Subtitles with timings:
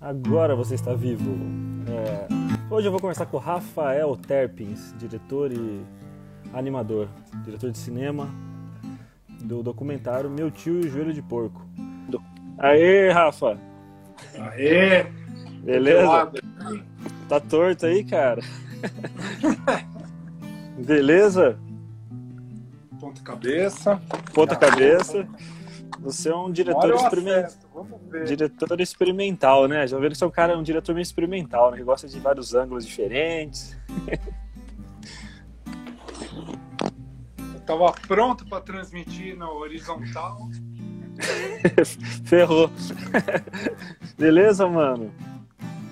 [0.00, 1.30] Agora você está vivo.
[1.86, 2.26] É,
[2.74, 5.82] hoje eu vou conversar com o Rafael Terpins, diretor e
[6.54, 7.06] animador,
[7.44, 8.26] diretor de cinema
[9.42, 11.62] do documentário Meu Tio e o Joelho de Porco.
[12.56, 13.58] Aê, Rafa!
[14.38, 15.04] Aê!
[15.62, 16.32] Beleza?
[17.28, 18.40] Tá torto aí, cara?
[20.78, 21.58] Beleza?
[22.98, 24.00] Ponta cabeça.
[24.32, 25.28] Ponta cabeça.
[26.00, 27.50] Você é um diretor experimental.
[28.24, 29.86] Diretor experimental, né?
[29.86, 31.76] Já viram que você é um cara, um diretor meio experimental, né?
[31.76, 33.76] Que gosta de vários ângulos diferentes.
[37.54, 40.48] Eu tava pronto para transmitir na horizontal.
[42.24, 42.70] Ferrou.
[44.18, 45.12] Beleza, mano?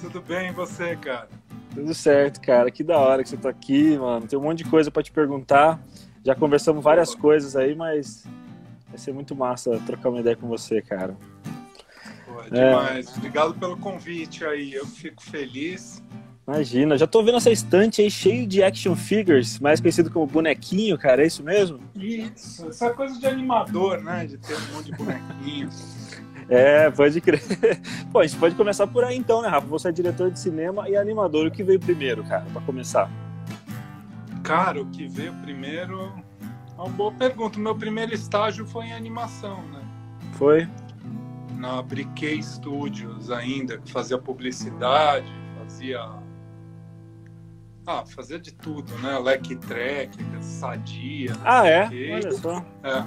[0.00, 1.28] Tudo bem, e você, cara?
[1.74, 2.70] Tudo certo, cara.
[2.70, 4.26] Que da hora que você tá aqui, mano.
[4.26, 5.78] Tem um monte de coisa para te perguntar.
[6.24, 7.20] Já conversamos várias Opa.
[7.20, 8.24] coisas aí, mas
[8.88, 11.16] vai ser muito massa trocar uma ideia com você, cara.
[12.26, 13.08] Pô, é demais.
[13.08, 13.18] É...
[13.18, 14.74] Obrigado pelo convite aí.
[14.74, 16.02] Eu fico feliz.
[16.46, 20.96] Imagina, já tô vendo essa estante aí cheio de action figures, mais conhecido como bonequinho,
[20.96, 21.78] cara, é isso mesmo?
[21.94, 24.24] Isso, essa coisa de animador, né?
[24.24, 25.68] De ter um monte de bonequinho.
[26.50, 27.42] É, pode crer.
[28.10, 29.66] Pô, a gente pode começar por aí então, né, Rafa?
[29.66, 31.46] Você é diretor de cinema e animador.
[31.46, 33.10] O que veio primeiro, cara, para começar?
[34.42, 36.10] Cara, o que veio primeiro.
[36.78, 37.58] É uma boa pergunta.
[37.58, 39.82] Meu primeiro estágio foi em animação, né?
[40.34, 40.68] Foi?
[41.56, 45.26] Na Briquet Studios ainda, que fazia publicidade,
[45.58, 46.08] fazia.
[47.84, 49.18] Ah, fazia de tudo, né?
[49.18, 51.32] Leque Track, Sadia.
[51.44, 51.88] Ah, é?
[52.14, 52.64] Olha só.
[52.84, 53.04] É.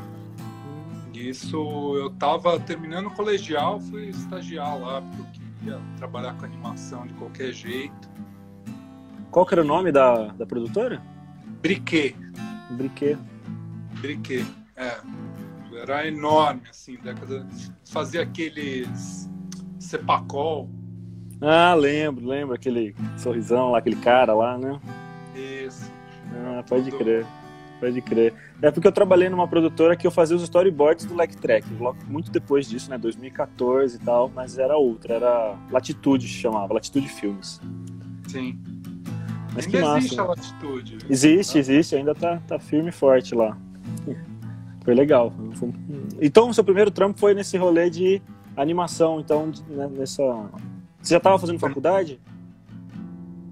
[1.14, 5.26] Isso, eu tava terminando o colegial, fui estagiar lá, porque eu
[5.60, 8.10] queria trabalhar com animação de qualquer jeito.
[9.30, 11.02] Qual que era o nome da, da produtora?
[11.62, 12.16] Briquet.
[12.72, 13.18] Briquet.
[14.00, 14.98] Briquet, é.
[15.74, 17.48] Era enorme, assim, década.
[17.90, 19.30] Fazia aqueles
[19.80, 20.70] Cepacol.
[21.42, 24.80] Ah, lembro, lembro aquele sorrisão lá, aquele cara lá, né?
[25.36, 25.92] Isso.
[26.34, 26.98] Ah, pode Tudo...
[26.98, 27.26] crer.
[27.80, 28.34] Pode crer.
[28.62, 31.66] É porque eu trabalhei numa produtora que eu fazia os storyboards do Leg Track,
[32.08, 32.98] muito depois disso, né?
[32.98, 37.60] 2014 e tal, mas era outra, era Latitude chamava, Latitude Filmes.
[38.28, 38.60] Sim.
[39.56, 39.98] Mas ainda que massa.
[39.98, 40.98] existe a Latitude.
[41.10, 43.58] Existe, existe, ainda tá, tá firme e forte lá.
[44.84, 45.34] Foi legal.
[46.20, 48.22] Então, o seu primeiro trampo foi nesse rolê de
[48.56, 50.24] animação, então, né, nessa...
[51.02, 52.20] Você já estava fazendo faculdade?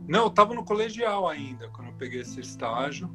[0.07, 3.09] Não, eu tava no colegial ainda, quando eu peguei esse estágio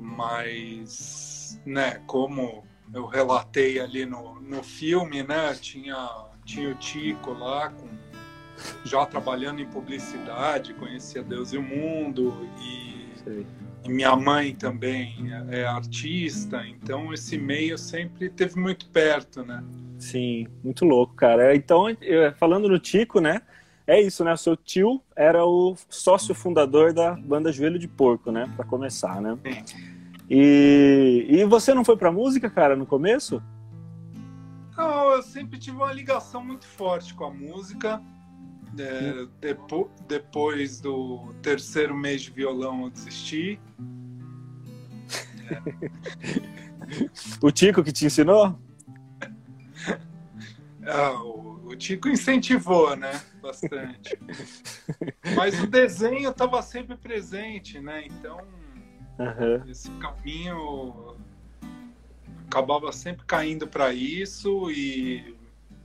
[0.00, 7.70] mas, né, como eu relatei ali no, no filme, né, tinha, tinha o Tico lá,
[7.70, 7.88] com,
[8.84, 15.60] já trabalhando em publicidade, conhecia Deus e o Mundo, e, e minha mãe também é,
[15.60, 19.62] é artista, então esse meio sempre teve muito perto, né.
[19.98, 21.54] Sim, muito louco, cara.
[21.54, 21.86] Então,
[22.38, 23.42] falando no Tico, né,
[23.86, 24.32] é isso, né?
[24.32, 28.48] O seu tio era o sócio fundador da banda Joelho de Porco, né?
[28.56, 29.36] Para começar, né?
[29.66, 30.00] Sim.
[30.30, 33.42] E, e você não foi pra música, cara, no começo?
[34.76, 38.00] Não, eu sempre tive uma ligação muito forte com a música.
[38.78, 43.60] É, depo depois do terceiro mês de violão eu desisti.
[47.40, 48.58] O Tico que te ensinou?
[50.82, 53.20] Ah, o, o Tico incentivou, né?
[53.40, 54.18] Bastante.
[55.36, 58.06] Mas o desenho estava sempre presente, né?
[58.06, 58.40] Então
[59.20, 59.70] Uhum.
[59.70, 61.14] Esse caminho
[62.46, 65.36] acabava sempre caindo para isso e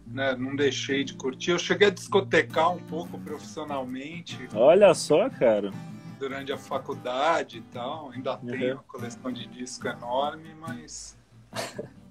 [0.06, 1.52] né, não deixei de curtir.
[1.52, 4.48] Eu cheguei a discotecar um pouco profissionalmente.
[4.54, 5.72] Olha só, cara.
[6.20, 8.12] Durante a faculdade e tal.
[8.12, 8.48] Ainda uhum.
[8.48, 11.18] tenho uma coleção de disco enorme, mas.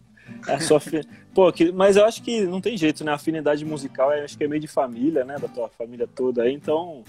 [0.49, 1.03] A sua fi...
[1.34, 1.71] Pô, que...
[1.71, 3.12] mas eu acho que não tem jeito, né?
[3.12, 5.38] A afinidade musical acho que é meio de família, né?
[5.38, 7.05] Da tua família toda aí, então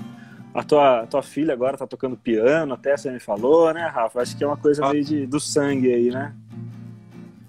[0.54, 4.22] a tua, a tua filha agora tá tocando piano, até você me falou, né, Rafa?
[4.22, 4.92] Acho que é uma coisa ah.
[4.92, 6.34] meio de, do sangue aí, né?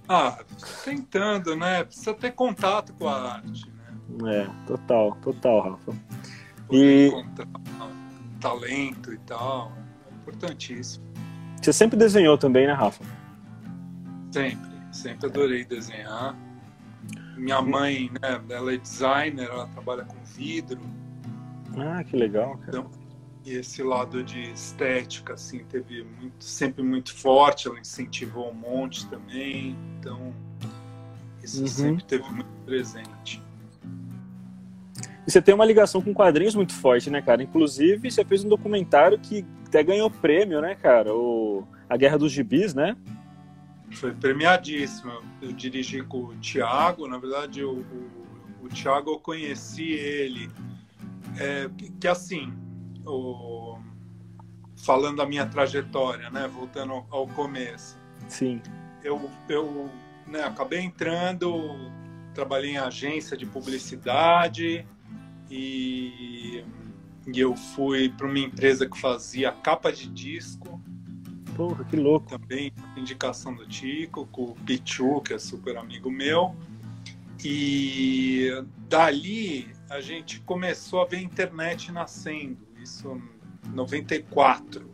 [0.09, 0.39] Ah,
[0.85, 1.85] tentando, né?
[1.85, 3.71] Precisa ter contato com a arte,
[4.09, 4.43] né?
[4.45, 5.93] É, total, total, Rafa.
[6.71, 7.11] e
[8.41, 9.73] talento e tal,
[10.09, 11.05] é importantíssimo.
[11.61, 13.03] Você sempre desenhou também, né, Rafa?
[14.31, 16.37] Sempre, sempre adorei desenhar.
[17.37, 20.81] Minha mãe, né, ela é designer, ela trabalha com vidro.
[21.77, 22.69] Ah, que legal, cara.
[22.69, 22.91] Então,
[23.47, 29.09] e esse lado de estética, assim, teve muito, sempre muito forte, ela incentivou um monte
[29.09, 30.35] também, então
[31.41, 31.69] isso uhum.
[31.69, 33.41] sempre teve muito presente.
[35.25, 37.41] E você tem uma ligação com quadrinhos muito forte, né, cara?
[37.41, 41.15] Inclusive, você fez um documentário que até ganhou prêmio, né, cara?
[41.15, 41.65] O...
[41.89, 42.97] A Guerra dos Gibis, né?
[43.93, 45.23] Foi premiadíssimo.
[45.41, 50.51] Eu dirigi com o Thiago, na verdade, o, o, o Thiago eu conheci ele
[51.39, 52.53] é, que, que assim,
[53.07, 53.79] o,
[54.77, 56.49] falando da minha trajetória, né?
[56.49, 57.99] Voltando ao começo.
[58.29, 58.61] Sim.
[59.03, 59.91] Eu, eu
[60.27, 61.91] né, acabei entrando,
[62.35, 64.87] trabalhei em agência de publicidade
[65.51, 66.65] e,
[67.27, 70.81] e eu fui para uma empresa que fazia capa de disco.
[71.57, 72.29] Porra, que louco.
[72.29, 76.55] Também indicação do Tico, com o Pichu, que é super amigo meu.
[77.45, 78.51] E
[78.89, 83.21] dali a gente começou a ver a internet nascendo, isso
[83.67, 84.89] em 94.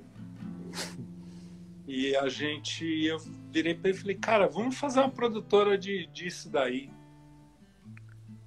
[1.87, 3.19] E a gente, eu
[3.51, 6.91] virei para ele e falei, cara, vamos fazer uma produtora de, disso daí.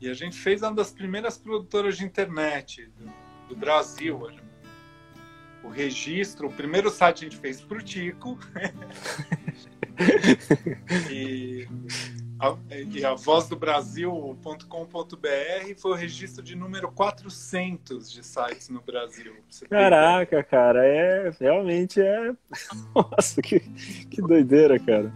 [0.01, 3.05] E a gente fez uma das primeiras produtoras de internet do,
[3.49, 4.19] do Brasil.
[5.63, 8.37] O registro, o primeiro site a gente fez para o Tico.
[11.09, 11.67] e
[12.39, 12.55] a,
[12.91, 14.65] e a voz do Brasil.com.br
[15.77, 19.33] foi o registro de número 400 de sites no Brasil.
[19.69, 22.33] Caraca, cara, é realmente é.
[22.93, 25.13] Nossa, que, que doideira, cara.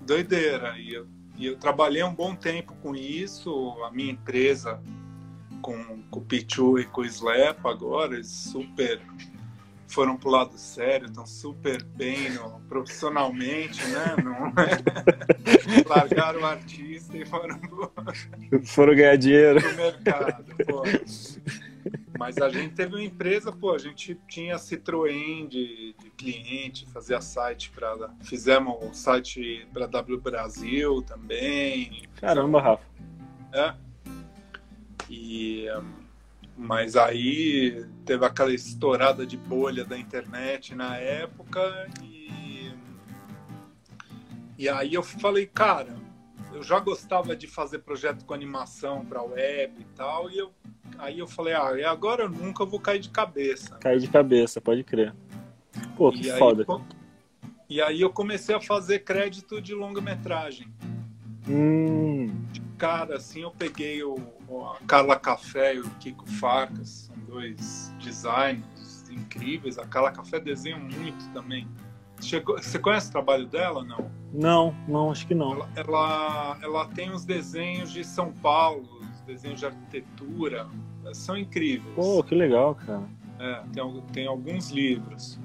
[0.00, 0.78] Doideira.
[0.78, 1.06] E eu,
[1.36, 3.76] e eu trabalhei um bom tempo com isso.
[3.84, 4.80] A minha empresa
[5.60, 9.00] com, com o Pichu e com o Slap agora, super
[9.88, 14.16] foram pro lado sério, estão super bem no, profissionalmente, né?
[14.22, 14.52] Não,
[15.86, 17.92] largaram o artista e foram pro,
[18.64, 20.44] foram ganhar dinheiro pro mercado.
[20.66, 20.82] Pô.
[22.18, 27.20] Mas a gente teve uma empresa, pô, a gente tinha Citroën de, de cliente, fazia
[27.20, 28.10] site para.
[28.22, 32.08] Fizemos o site para W Brasil também.
[32.16, 32.84] Caramba, Rafa.
[33.52, 33.74] É.
[35.08, 35.66] E.
[35.70, 36.05] Um,
[36.56, 42.72] mas aí teve aquela estourada de bolha da internet na época e,
[44.58, 45.94] e aí eu falei, cara,
[46.54, 50.50] eu já gostava de fazer projeto com animação para web e tal, e eu,
[50.98, 53.76] aí eu falei, ah, e agora eu nunca vou cair de cabeça.
[53.76, 55.14] Cair de cabeça, pode crer.
[55.96, 56.64] Pô, que e foda.
[56.66, 56.80] Aí,
[57.68, 60.72] e aí eu comecei a fazer crédito de longa-metragem.
[61.48, 62.28] Hum.
[62.52, 64.16] De cara, assim, eu peguei o,
[64.74, 69.78] a Carla Café e o Kiko Farcas, são dois designers incríveis.
[69.78, 71.66] A Carla Café desenha muito também.
[72.20, 74.10] Chegou, você conhece o trabalho dela não?
[74.32, 75.52] Não, não, acho que não.
[75.52, 80.66] Ela, ela, ela tem os desenhos de São Paulo, os desenhos de arquitetura,
[81.12, 81.94] são incríveis.
[81.94, 83.02] Pô, que legal, cara.
[83.38, 85.38] É, tem, tem alguns livros.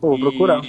[0.00, 0.60] Pô, vou procurar.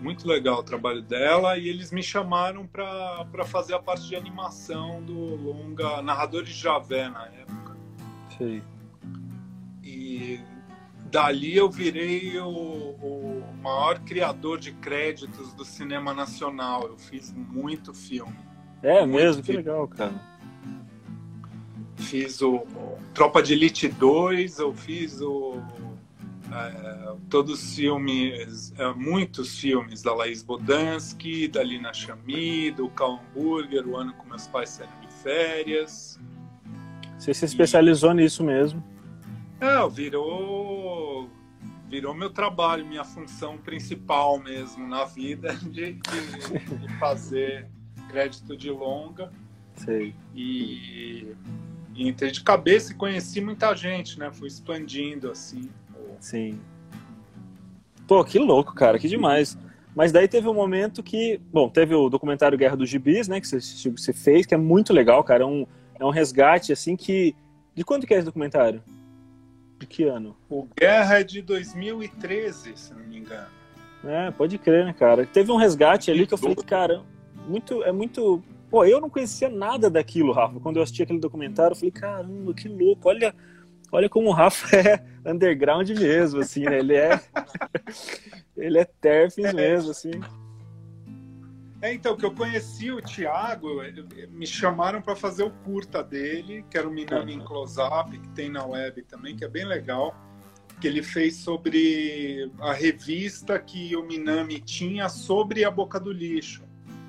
[0.00, 5.02] Muito legal o trabalho dela e eles me chamaram para fazer a parte de animação
[5.02, 7.76] do longa Narradores de Javé na época.
[8.38, 8.62] Sei.
[9.84, 10.40] E
[11.10, 16.84] dali eu virei o, o, maior criador de créditos do cinema nacional.
[16.84, 18.34] Eu fiz muito filme.
[18.82, 19.42] É muito mesmo?
[19.42, 19.62] Filme.
[19.62, 20.30] Que legal, cara.
[21.96, 25.60] Fiz o, o Tropa de Elite 2, eu fiz o
[26.52, 33.20] é, todos os filmes, é, muitos filmes da Laís Bodansky, da Lina Chami, do Cal
[33.20, 36.18] Hamburger, O Ano com Meus Pais Saíram de Férias.
[37.18, 38.14] Você se especializou e...
[38.14, 38.82] nisso mesmo?
[39.60, 41.28] É, virou,
[41.88, 47.68] virou meu trabalho, minha função principal mesmo na vida de, de, de fazer
[48.08, 49.30] crédito de longa.
[49.76, 50.14] Sei.
[50.34, 51.34] E,
[51.94, 54.30] e entrei de cabeça e conheci muita gente, né?
[54.32, 55.70] Fui expandindo assim.
[56.20, 56.60] Sim.
[58.06, 59.58] Pô, que louco, cara, que demais.
[59.94, 63.48] Mas daí teve um momento que, bom, teve o documentário Guerra dos Gibis, né, que
[63.48, 65.66] você, você fez, que é muito legal, cara, é um,
[65.98, 67.34] é um resgate, assim, que...
[67.74, 68.82] De quando que é esse documentário?
[69.78, 70.36] De que ano?
[70.48, 73.48] O Guerra é de 2013, se não me engano.
[74.04, 75.26] É, pode crer, né, cara?
[75.26, 77.02] Teve um resgate ali que eu falei, cara,
[77.48, 78.42] muito, é muito...
[78.70, 80.60] Pô, eu não conhecia nada daquilo, Rafa.
[80.60, 83.34] Quando eu assisti aquele documentário, eu falei, caramba, que louco, olha
[83.92, 86.78] olha como o Rafa é underground mesmo, assim, né?
[86.78, 87.20] Ele é.
[88.56, 89.52] ele é terfis é.
[89.52, 90.12] mesmo, assim.
[91.82, 93.80] É, então, que eu conheci o Thiago,
[94.30, 97.44] me chamaram para fazer o curta dele, que era o Minami uhum.
[97.44, 100.14] Close-Up, que tem na web também, que é bem legal,
[100.78, 106.64] que ele fez sobre a revista que o Minami tinha sobre a Boca do Lixo.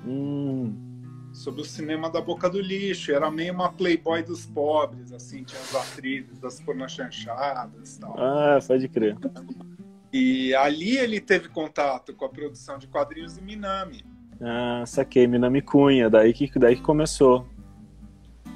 [0.06, 0.91] Hum
[1.32, 3.12] sobre o cinema da boca do lixo.
[3.12, 8.14] Era meio uma playboy dos pobres, assim, tinha as atrizes das pornochanchadas e tal.
[8.18, 9.16] Ah, pode crer.
[10.12, 14.04] E ali ele teve contato com a produção de quadrinhos do Minami.
[14.40, 17.46] Ah, saquei, Minami Cunha, daí que, daí que começou.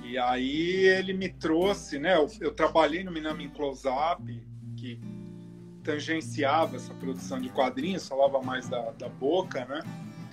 [0.05, 2.17] E aí ele me trouxe, né?
[2.17, 5.01] Eu, eu trabalhei no Minami Close Up, que
[5.83, 9.83] tangenciava essa produção de quadrinhos, falava mais da, da boca, né?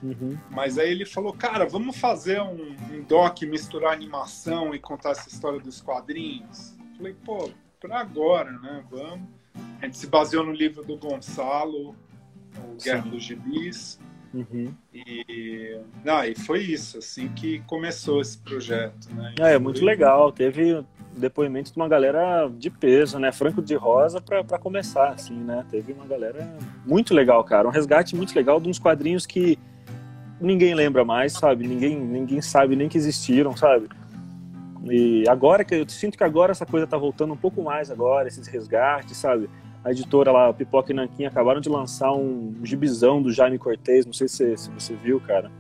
[0.04, 0.38] Uhum.
[0.52, 5.30] Mas aí ele falou, cara, vamos fazer um, um doc, misturar animação e contar essa
[5.30, 6.76] história dos quadrinhos.
[6.98, 8.84] Falei, pô, para agora, né?
[8.92, 9.28] Vamos.
[9.82, 11.96] A gente se baseou no livro do Gonçalo,
[12.58, 13.10] o Guerra Sim.
[13.10, 14.00] dos Gibis.
[14.34, 14.74] Uhum.
[14.92, 19.14] E, não, e foi isso, assim que começou esse projeto.
[19.14, 19.36] Né?
[19.40, 20.32] É, é muito legal.
[20.32, 20.84] Teve
[21.16, 23.32] depoimentos de uma galera de peso, né?
[23.32, 25.64] Franco de Rosa para começar, assim, né?
[25.70, 27.68] Teve uma galera muito legal, cara.
[27.68, 29.60] Um resgate muito legal de uns quadrinhos que
[30.40, 31.68] ninguém lembra mais, sabe?
[31.68, 33.88] Ninguém, ninguém sabe nem que existiram, sabe?
[34.90, 38.28] E agora que eu sinto que agora essa coisa tá voltando um pouco mais agora,
[38.28, 39.50] esses resgates, sabe?
[39.84, 44.14] a editora lá, Pipoca e Nanquim, acabaram de lançar um gibizão do Jaime Cortez, não
[44.14, 45.52] sei se, se você viu, cara.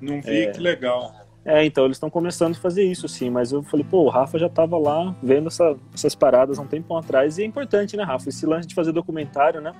[0.00, 0.50] Não vi, é...
[0.52, 1.12] que legal.
[1.44, 4.38] É, então, eles estão começando a fazer isso, sim, mas eu falei, pô, o Rafa
[4.38, 8.04] já tava lá vendo essa, essas paradas há um tempão atrás, e é importante, né,
[8.04, 8.28] Rafa?
[8.28, 9.72] Esse lance de fazer documentário, né?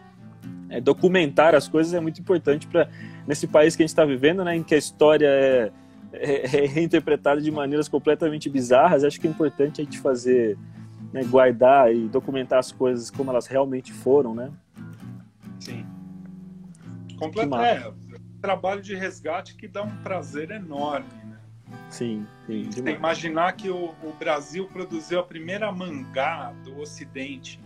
[0.71, 2.89] É, documentar as coisas é muito importante para
[3.29, 5.71] nesse país que a gente está vivendo, né, em que a história é,
[6.15, 9.05] é, é reinterpretada de maneiras completamente bizarras.
[9.05, 10.57] Acho que é importante a gente fazer
[11.13, 14.51] né, guardar e documentar as coisas como elas realmente foram, né?
[15.61, 15.85] Sim.
[17.19, 17.93] Completo, é,
[18.41, 21.39] trabalho de resgate que dá um prazer enorme, né?
[21.91, 22.71] Sim, sim.
[22.87, 27.61] Imaginar que o, o, Brasil produziu a primeira mangá do Ocidente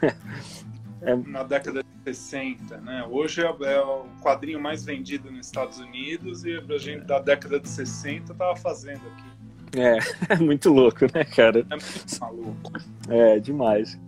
[1.02, 1.16] é.
[1.16, 3.06] na década de 60, né?
[3.08, 7.60] Hoje é, é, o quadrinho mais vendido nos Estados Unidos e a gente da década
[7.60, 9.32] de 60 estava fazendo aqui.
[9.78, 9.98] É,
[10.34, 11.60] é muito louco, né, cara?
[11.60, 12.72] É muito maluco.
[13.08, 13.98] É, demais.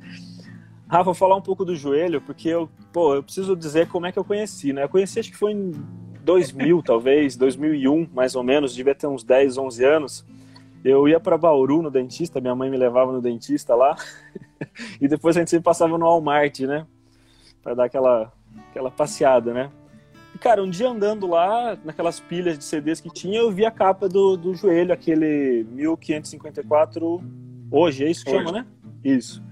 [0.89, 4.13] Rafa, vou falar um pouco do joelho, porque eu, pô, eu preciso dizer como é
[4.13, 4.85] que eu conheci, né?
[4.85, 5.73] Eu conheci acho que foi em
[6.23, 10.27] 2000, talvez, 2001, mais ou menos, devia ter uns 10, 11 anos.
[10.85, 13.97] Eu ia para Bauru no dentista, minha mãe me levava no dentista lá,
[15.01, 16.87] e depois a gente sempre passava no Walmart, né?
[17.65, 18.33] Para dar aquela,
[18.71, 19.73] aquela passeada, né?
[20.35, 23.71] E, cara, um dia andando lá, naquelas pilhas de CDs que tinha, eu vi a
[23.71, 27.23] capa do, do joelho, aquele 1554
[27.71, 28.45] hoje, é isso que hoje.
[28.45, 28.67] chama, né?
[29.03, 29.43] Isso.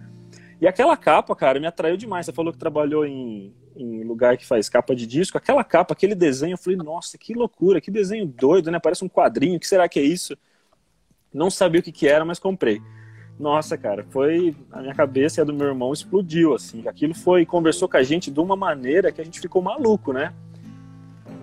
[0.61, 2.27] E aquela capa, cara, me atraiu demais.
[2.27, 5.37] Você falou que trabalhou em, em lugar que faz capa de disco.
[5.39, 8.79] Aquela capa, aquele desenho, eu falei, nossa, que loucura, que desenho doido, né?
[8.79, 10.37] Parece um quadrinho, o que será que é isso?
[11.33, 12.81] Não sabia o que, que era, mas comprei.
[13.43, 14.55] Nossa, cara, foi.
[14.71, 16.87] A minha cabeça e a do meu irmão explodiu, assim.
[16.87, 17.45] Aquilo foi.
[17.45, 20.33] Conversou com a gente de uma maneira que a gente ficou maluco, né?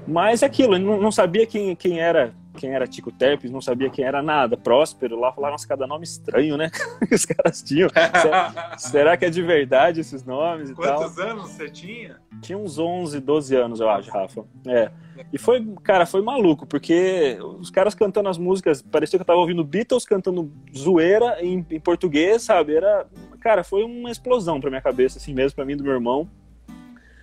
[0.08, 3.90] Mas é aquilo, não, não sabia quem, quem era quem era Tico Terpes, não sabia
[3.90, 4.58] quem era nada.
[4.58, 6.70] Próspero, lá falaram, nossa, cada nome estranho, né?
[7.10, 7.90] Os caras tinham.
[7.90, 11.30] será, será, que é de verdade esses nomes e Quantos tal?
[11.30, 12.18] anos você tinha?
[12.42, 14.44] Tinha uns 11, 12 anos, eu acho, Rafa.
[14.68, 14.92] É.
[15.32, 19.40] E foi, cara, foi maluco, porque os caras cantando as músicas, parecia que eu tava
[19.40, 22.76] ouvindo Beatles cantando zoeira em, em português, sabe?
[22.76, 23.08] Era,
[23.40, 26.30] cara, foi uma explosão pra minha cabeça, assim mesmo, pra mim e do meu irmão.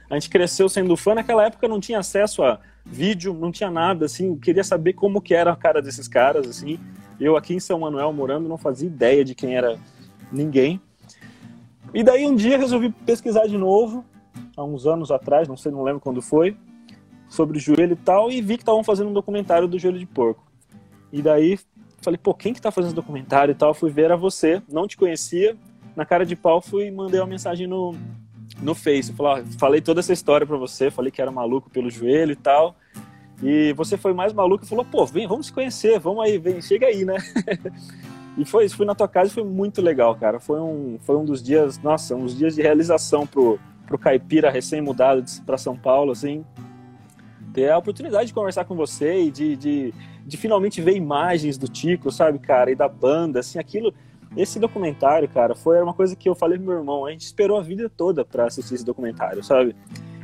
[0.09, 4.07] A gente cresceu sendo fã, naquela época não tinha acesso a vídeo, não tinha nada,
[4.07, 6.79] assim, queria saber como que era a cara desses caras, assim.
[7.19, 9.79] Eu aqui em São Manuel morando não fazia ideia de quem era
[10.31, 10.81] ninguém.
[11.93, 14.05] E daí um dia resolvi pesquisar de novo,
[14.57, 16.57] há uns anos atrás, não sei, não lembro quando foi,
[17.29, 20.07] sobre o joelho e tal, e vi que estavam fazendo um documentário do joelho de
[20.07, 20.45] porco.
[21.13, 21.59] E daí
[22.01, 23.75] falei, pô, quem que tá fazendo esse documentário e tal?
[23.75, 25.57] Fui ver, era você, não te conhecia.
[25.97, 27.95] Na cara de pau fui e mandei uma mensagem no,
[28.61, 29.13] no Face.
[29.13, 32.77] Falei, falei toda essa história para você, falei que era maluco pelo joelho e tal.
[33.43, 36.61] E você foi mais maluco e falou, pô, vem, vamos se conhecer, vamos aí, vem,
[36.63, 37.17] chega aí, né?
[38.37, 40.41] e foi isso, fui na tua casa e foi muito legal, cara.
[40.41, 45.23] Foi um, foi um dos dias, nossa, uns dias de realização pro, pro caipira recém-mudado
[45.45, 46.45] para São Paulo, assim.
[47.53, 49.95] Ter a oportunidade de conversar com você e de, de,
[50.27, 53.93] de finalmente ver imagens do Tico, sabe, cara, e da banda, assim, aquilo
[54.37, 57.07] esse documentário, cara, foi uma coisa que eu falei pro meu irmão.
[57.07, 59.75] A gente esperou a vida toda para assistir esse documentário, sabe?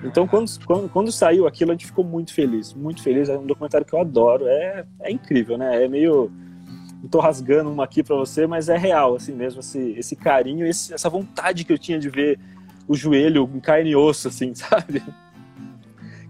[0.04, 2.74] Então, quando, quando, quando, saiu aquilo, a gente ficou muito feliz.
[2.74, 3.28] Muito feliz.
[3.28, 4.46] É um documentário que eu adoro.
[4.46, 5.82] É, é incrível, né?
[5.82, 6.30] É meio.
[7.10, 9.60] Tô rasgando uma aqui para você, mas é real, assim mesmo.
[9.60, 12.38] Esse, esse carinho, esse, essa vontade que eu tinha de ver
[12.86, 15.02] o joelho em carne e osso, assim, sabe?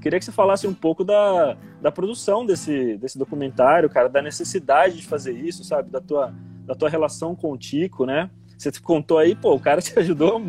[0.00, 4.96] Queria que você falasse um pouco da, da produção desse, desse documentário, cara, da necessidade
[4.96, 5.90] de fazer isso, sabe?
[5.90, 6.34] Da tua
[6.72, 8.30] da tua relação com o Tico, né?
[8.56, 10.40] Você contou aí, pô, o cara te ajudou a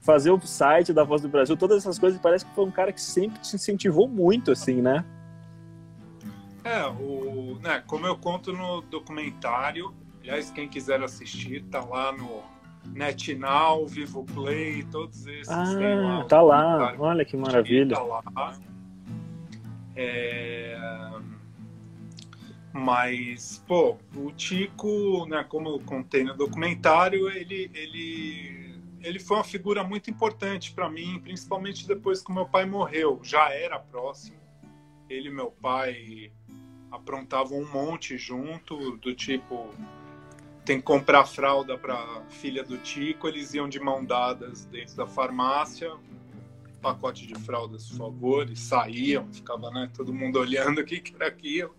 [0.00, 2.92] fazer o site da Voz do Brasil, todas essas coisas, parece que foi um cara
[2.92, 5.04] que sempre te incentivou muito, assim, né?
[6.64, 12.42] É, o, né, como eu conto no documentário, aliás, quem quiser assistir, tá lá no
[12.92, 15.48] NetNow, Vivo Play, todos esses.
[15.48, 17.96] Ah, lá tá lá, olha que maravilha.
[17.96, 18.58] Tá lá.
[19.94, 20.76] É
[22.72, 29.44] mas, pô, o Tico, né, como eu contei no documentário, ele, ele, ele foi uma
[29.44, 33.18] figura muito importante para mim, principalmente depois que meu pai morreu.
[33.22, 34.38] Já era próximo.
[35.08, 36.32] Ele e meu pai
[36.92, 39.74] aprontavam um monte junto, do tipo.
[40.64, 45.06] tem que comprar fralda para filha do Tico, eles iam de mão dadas dentro da
[45.06, 45.92] farmácia,
[46.80, 51.14] pacote de fraldas, por favor, e saíam, ficava né, todo mundo olhando o que, que
[51.16, 51.74] era aquilo.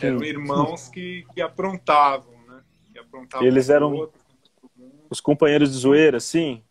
[0.00, 2.62] Eram irmãos que, que aprontavam, né?
[2.92, 4.20] Que aprontavam eles eram outro,
[5.08, 6.62] os companheiros de zoeira, sim?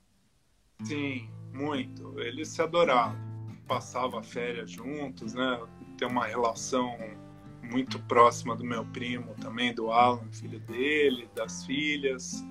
[0.84, 2.20] Sim, muito.
[2.20, 3.18] Eles se adoravam.
[3.68, 5.60] Passava férias juntos, né?
[5.98, 6.98] Tem uma relação
[7.62, 12.44] muito próxima do meu primo também, do Alan, filho dele, das filhas.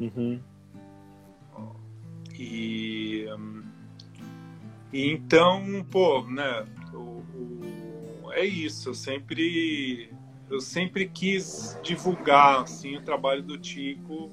[0.00, 0.40] Uhum.
[2.36, 3.26] E,
[4.92, 6.66] e, então, pô, né?
[8.34, 8.90] É isso.
[8.90, 10.10] Eu sempre,
[10.50, 14.30] eu sempre quis divulgar assim o trabalho do Tico,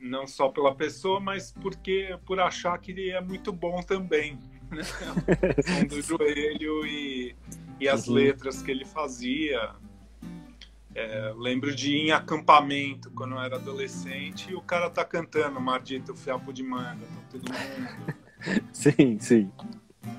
[0.00, 4.38] não só pela pessoa, mas porque por achar que ele é muito bom também,
[4.70, 4.82] né?
[5.88, 7.36] do joelho e
[7.80, 8.14] e as uhum.
[8.14, 9.74] letras que ele fazia.
[10.94, 15.60] É, lembro de ir em acampamento quando eu era adolescente e o cara tá cantando
[15.60, 18.14] Mardito Fiapo de Manga pra todo mundo.
[18.72, 19.52] sim, sim.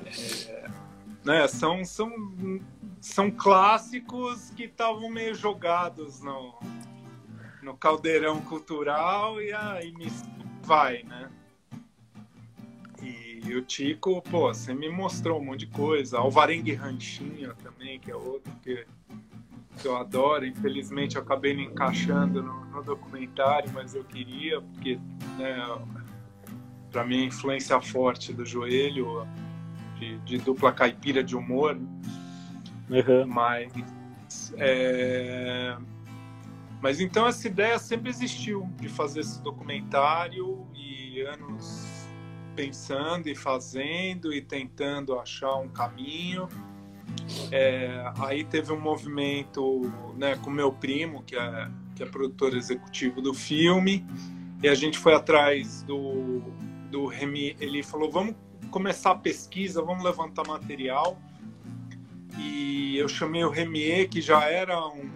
[0.05, 0.69] É,
[1.23, 2.11] né, são, são,
[2.99, 6.59] são clássicos que estavam meio jogados no,
[7.61, 10.07] no caldeirão cultural e aí me
[10.63, 11.29] vai, né?
[13.51, 16.19] E o Tico, pô, você me mostrou um monte de coisa.
[16.19, 18.85] Alvarengue Ranchinha também, que é outro que,
[19.79, 20.45] que eu adoro.
[20.45, 24.99] Infelizmente eu acabei não encaixando no, no documentário, mas eu queria, porque
[25.37, 25.57] né,
[26.91, 29.27] para mim a influência forte do joelho,
[30.01, 31.79] de, de dupla caipira de humor.
[32.89, 33.27] Uhum.
[33.27, 34.53] Mas.
[34.57, 35.77] É...
[36.81, 41.87] Mas então essa ideia sempre existiu de fazer esse documentário e anos
[42.55, 46.49] pensando e fazendo e tentando achar um caminho.
[47.51, 49.81] É, aí teve um movimento
[50.17, 54.03] né, com meu primo, que é, que é produtor executivo do filme,
[54.63, 56.41] e a gente foi atrás do,
[56.89, 57.55] do Remy.
[57.59, 58.35] Ele falou: vamos
[58.71, 61.17] começar a pesquisa, vamos levantar material.
[62.39, 65.09] E eu chamei o Remier, que já era um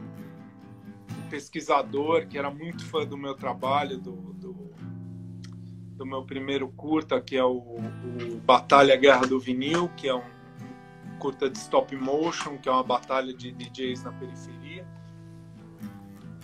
[1.30, 4.65] pesquisador, que era muito fã do meu trabalho, do, do
[5.96, 10.24] do meu primeiro curta, que é o, o Batalha Guerra do Vinil, que é um
[11.20, 14.64] curta de stop motion, que é uma batalha de DJs na periferia.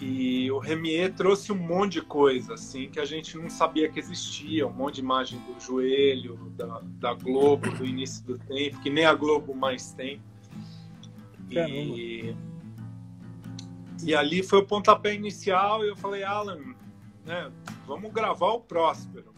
[0.02, 4.00] E o Remier trouxe um monte de coisa, assim, que a gente não sabia que
[4.00, 4.66] existia.
[4.66, 9.06] Um monte de imagem do joelho, da, da Globo, do início do tempo, que nem
[9.06, 10.20] a Globo mais tem.
[11.52, 12.36] E,
[14.04, 16.74] e ali foi o pontapé inicial e eu falei, Alan,
[17.24, 17.52] né,
[17.86, 19.32] vamos gravar o Próspero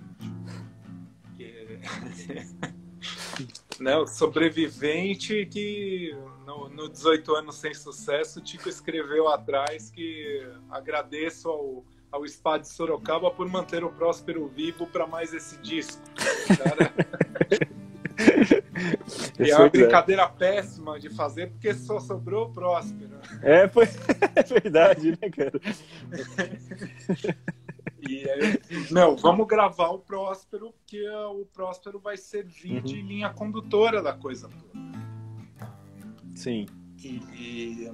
[3.80, 6.16] né, o sobrevivente que
[6.46, 12.58] no, no 18 anos sem sucesso, o Tico escreveu atrás que agradeço ao, ao Spa
[12.58, 16.02] de Sorocaba por manter o Próspero vivo para mais esse disco.
[16.58, 16.94] Cara.
[19.40, 23.20] e é uma brincadeira péssima de fazer porque só sobrou o Próspero.
[23.42, 23.86] É, foi
[24.36, 25.60] é verdade, né, cara?
[28.08, 28.60] E aí,
[28.92, 32.82] não, vamos gravar o Próspero, porque o Próspero vai servir uhum.
[32.82, 34.83] de linha condutora da coisa toda.
[36.36, 36.66] Sim.
[37.04, 37.92] E, e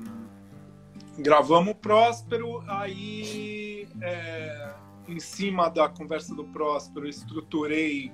[1.17, 4.73] gravamos o Próspero, aí é,
[5.07, 8.11] em cima da conversa do Próspero, estruturei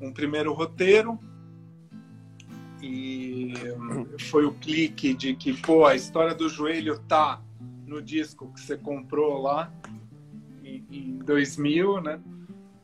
[0.00, 1.18] um primeiro roteiro.
[2.80, 3.54] E
[4.30, 7.42] foi o clique de que, pô, a história do joelho tá
[7.84, 9.72] no disco que você comprou lá
[10.62, 12.20] em 2000, né?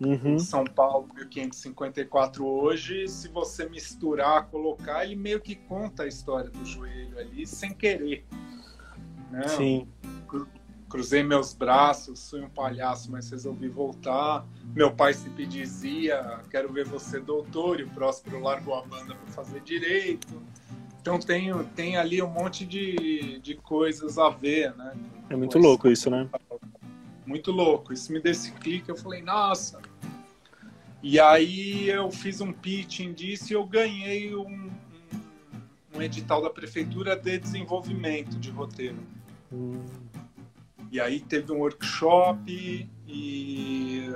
[0.00, 0.38] Uhum.
[0.38, 6.64] São Paulo 1554 hoje, se você misturar, colocar, ele meio que conta a história do
[6.64, 8.24] joelho ali sem querer.
[9.30, 9.46] Né?
[9.48, 9.88] Sim.
[10.88, 14.46] Cruzei meus braços, fui um palhaço, mas resolvi voltar.
[14.74, 19.32] Meu pai sempre dizia: Quero ver você doutor, e o Próspero largou a banda para
[19.32, 20.40] fazer direito.
[21.00, 24.94] Então tem, tem ali um monte de, de coisas a ver, né?
[25.28, 26.28] É muito louco isso, né?
[27.26, 27.92] Muito louco.
[27.92, 29.80] Isso me deu esse clique, eu falei, nossa.
[31.02, 34.70] E aí eu fiz um pitching disso e eu ganhei um,
[35.94, 38.98] um, edital da prefeitura de desenvolvimento de roteiro.
[39.52, 39.84] Hum.
[40.90, 44.08] E aí teve um workshop e,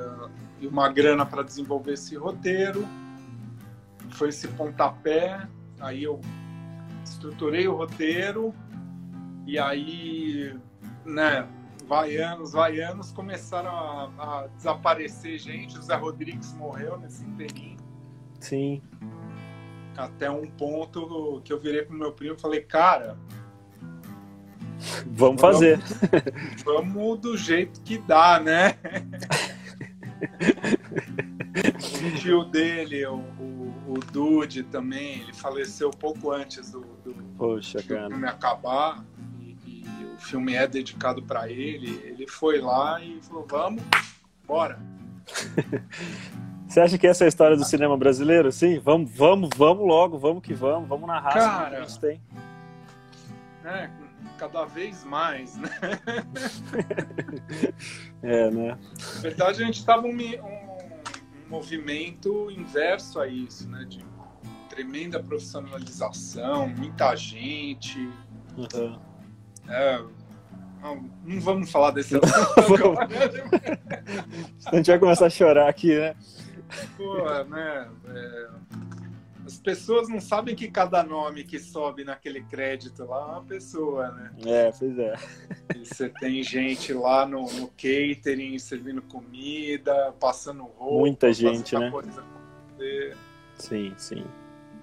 [0.60, 2.86] e uma grana para desenvolver esse roteiro.
[4.10, 5.46] Foi esse pontapé.
[5.80, 6.20] Aí eu
[7.04, 8.54] estruturei o roteiro
[9.46, 10.54] e aí,
[11.04, 11.48] né,
[11.88, 15.78] vaianos, vaianos começaram a, a, desaparecer gente.
[15.78, 17.76] O Zé Rodrigues morreu nesse interim.
[18.38, 18.82] Sim.
[19.96, 23.16] Até um ponto que eu virei pro meu primo e falei, cara,
[25.06, 25.78] Vamos fazer.
[25.78, 26.62] Vamos,
[26.94, 28.76] vamos do jeito que dá, né?
[32.06, 37.78] o tio dele, o, o, o, Dude também, ele faleceu pouco antes do, do, Poxa,
[37.78, 39.04] do filme acabar.
[40.18, 42.00] O filme é dedicado para ele.
[42.04, 43.82] Ele foi lá e falou: vamos,
[44.46, 44.78] bora.
[46.68, 48.52] Você acha que essa é a história do cinema brasileiro?
[48.52, 52.20] Sim, vamos, vamos, vamos logo, vamos que vamos, vamos narrar Cara, que a gente tem.
[53.64, 53.88] É,
[54.36, 55.70] cada vez mais, né?
[58.22, 58.78] é, né?
[59.14, 63.86] Na verdade, a gente estava um, um, um, movimento inverso a isso, né?
[63.88, 64.04] De
[64.68, 67.98] tremenda profissionalização, muita gente.
[68.56, 68.98] Uhum.
[69.68, 70.02] É,
[70.80, 72.98] não, não, vamos falar desse assunto
[74.66, 76.14] a gente vai começar a chorar aqui, né?
[76.96, 77.88] Pô, né?
[78.08, 78.48] É,
[79.46, 84.10] as pessoas não sabem que cada nome que sobe naquele crédito lá é uma pessoa,
[84.10, 84.30] né?
[84.44, 85.14] É, pois é.
[85.74, 91.00] E você tem gente lá no, no catering, servindo comida, passando roupa.
[91.00, 91.90] Muita gente, né?
[93.56, 94.24] Sim, sim.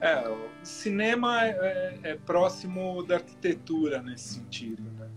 [0.02, 5.10] É, o cinema é, é, é, próximo da arquitetura nesse sentido, né?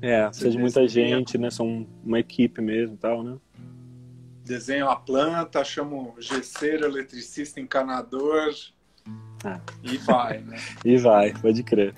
[0.00, 1.50] É, precisa de muita gente, né?
[1.50, 3.38] São uma equipe mesmo tal, né?
[4.44, 8.54] desenho a planta, chamo gesseiro, eletricista, encanador
[9.42, 9.60] ah.
[9.82, 10.56] e vai, né?
[10.84, 11.94] e vai, pode crer.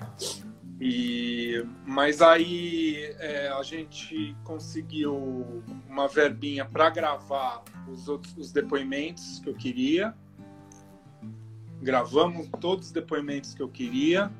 [0.79, 9.39] E, mas aí é, a gente conseguiu uma verbinha para gravar os outros os depoimentos
[9.39, 10.15] que eu queria.
[11.81, 14.31] Gravamos todos os depoimentos que eu queria.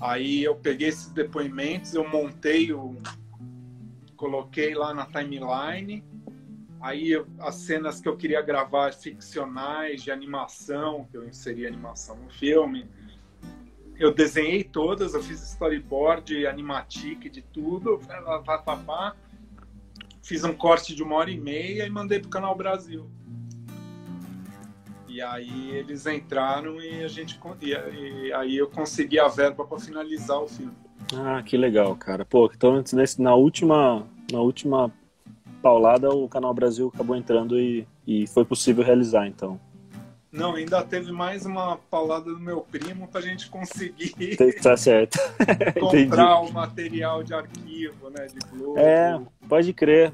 [0.00, 2.96] Aí eu peguei esses depoimentos, eu montei o
[4.16, 6.04] coloquei lá na timeline
[6.82, 12.28] Aí as cenas que eu queria gravar ficcionais de animação, que eu inseri animação no
[12.28, 12.88] filme,
[13.96, 18.00] eu desenhei todas, eu fiz storyboard, animatic de tudo,
[20.24, 23.08] fiz um corte de uma hora e meia e mandei pro canal Brasil.
[25.12, 30.40] E aí eles entraram e a gente e aí eu consegui a verba para finalizar
[30.40, 30.72] o filme.
[31.14, 32.24] Ah, que legal, cara.
[32.24, 34.90] Pô, então nesse, na última na última
[35.62, 39.60] paulada, o Canal Brasil acabou entrando e, e foi possível realizar, então.
[40.32, 44.14] Não, ainda teve mais uma paulada do meu primo para a gente conseguir.
[44.62, 45.18] Tá certo.
[45.78, 48.26] comprar o material de arquivo, né?
[48.28, 48.78] De Globo.
[48.78, 50.10] É, pode crer.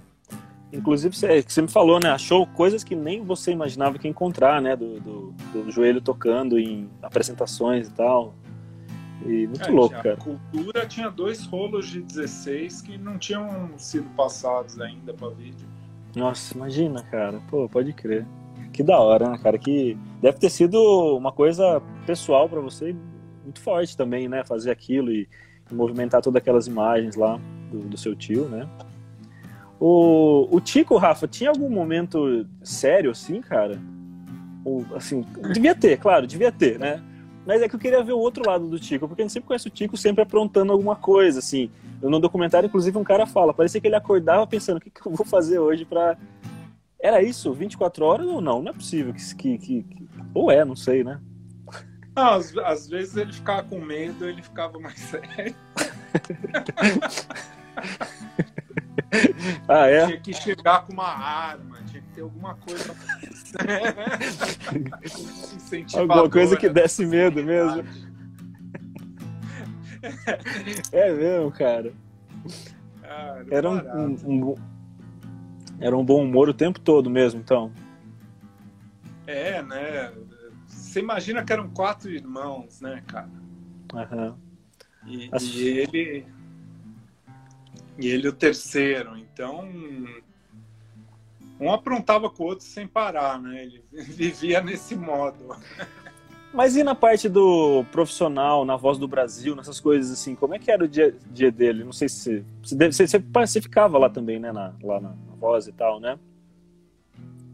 [0.72, 2.10] Inclusive, você, você me falou, né?
[2.10, 4.76] Achou coisas que nem você imaginava que ia encontrar, né?
[4.76, 8.34] Do, do, do joelho tocando em apresentações e tal.
[9.24, 10.12] E muito é, louco, cara.
[10.12, 15.66] A cultura tinha dois rolos de 16 que não tinham sido passados ainda para vídeo.
[16.14, 17.40] Nossa, imagina, cara.
[17.50, 18.26] Pô, pode crer.
[18.72, 19.58] Que da hora, né, cara?
[19.58, 20.78] Que deve ter sido
[21.16, 22.94] uma coisa pessoal para você
[23.42, 24.44] muito forte também, né?
[24.44, 25.26] Fazer aquilo e,
[25.70, 28.68] e movimentar todas aquelas imagens lá do, do seu tio, né?
[29.80, 33.80] O, o Tico, Rafa, tinha algum momento sério assim, cara?
[34.64, 37.02] Ou, assim, devia ter, claro, devia ter, né?
[37.46, 39.46] Mas é que eu queria ver o outro lado do Tico, porque a gente sempre
[39.46, 41.70] conhece o Tico sempre aprontando alguma coisa, assim.
[42.02, 45.12] No documentário, inclusive, um cara fala, parecia que ele acordava pensando, o que, que eu
[45.12, 46.16] vou fazer hoje para
[47.00, 47.52] Era isso?
[47.52, 48.62] 24 horas ou não?
[48.62, 49.34] Não é possível que...
[49.34, 50.08] que, que.
[50.34, 51.20] Ou é, não sei, né?
[52.14, 55.54] Não, às, às vezes ele ficava com medo, ele ficava mais sério.
[59.68, 60.06] ah, é?
[60.06, 62.94] Tinha que chegar com uma arma, tinha que ter alguma coisa.
[65.98, 67.84] alguma coisa que desse medo mesmo.
[70.92, 71.92] é mesmo, cara.
[73.02, 74.54] Ah, era um, um, um,
[75.80, 77.72] era um bom humor o tempo todo mesmo, então.
[79.26, 80.12] É, né?
[80.66, 83.30] Você imagina que eram quatro irmãos, né, cara?
[83.94, 84.36] Aham.
[85.06, 85.42] E, As...
[85.42, 86.26] e ele
[87.98, 89.16] e ele o terceiro.
[89.16, 89.68] Então,
[91.60, 93.64] um aprontava com o outro sem parar, né?
[93.64, 95.56] Ele vivia nesse modo.
[96.54, 100.58] Mas e na parte do profissional, na voz do Brasil, nessas coisas assim, como é
[100.58, 101.84] que era o dia, dia dele?
[101.84, 104.52] Não sei se você, você, você ficava lá também, né?
[104.52, 106.18] Na, lá na, na, voz e tal, né?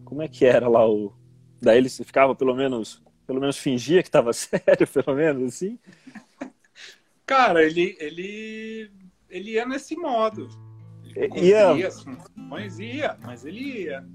[0.04, 1.12] Como é que era lá o.
[1.60, 3.02] Daí ele ficava pelo menos.
[3.26, 5.78] Pelo menos fingia que estava sério, pelo menos, assim?
[7.24, 8.90] Cara, ele, ele
[9.34, 10.48] ele ia nesse modo.
[11.16, 11.74] Ele ia.
[12.36, 14.06] Mas ia, mas ele ia.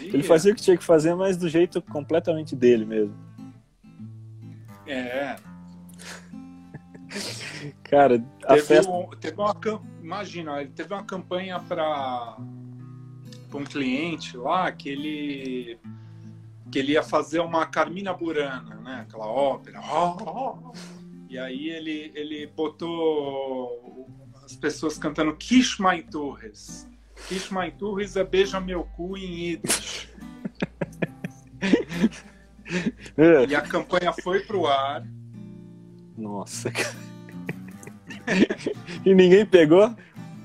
[0.00, 0.08] ia.
[0.08, 3.16] Ele fazia o que tinha que fazer, mas do jeito completamente dele mesmo.
[4.86, 5.34] É.
[7.82, 8.90] Cara, a teve festa...
[8.90, 9.54] Um, teve uma,
[10.00, 12.36] imagina, ele teve uma campanha para
[13.52, 15.78] um cliente lá que ele
[16.70, 19.04] que ele ia fazer uma Carmina Burana, né?
[19.06, 19.78] Aquela ópera.
[19.82, 21.01] Oh, oh, oh
[21.32, 24.06] E aí ele, ele botou
[24.44, 26.86] as pessoas cantando Kish My Torres.
[27.26, 30.10] Kish My Torres é beija meu cu em Yiddish.
[33.16, 33.46] É.
[33.46, 35.06] E a campanha foi pro ar.
[36.16, 36.96] Nossa, cara.
[39.04, 39.94] e ninguém pegou?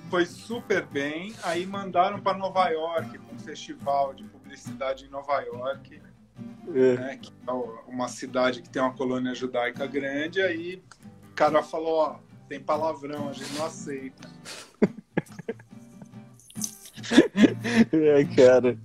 [0.10, 1.34] Foi super bem.
[1.44, 6.02] Aí mandaram para Nova York, um festival de publicidade em Nova York,
[6.74, 6.96] É.
[6.96, 7.52] né, que é
[7.88, 10.42] uma cidade que tem uma colônia judaica grande.
[10.42, 10.84] Aí
[11.32, 14.30] o cara falou: Ó, tem palavrão, a gente não aceita.
[17.94, 18.78] É, cara.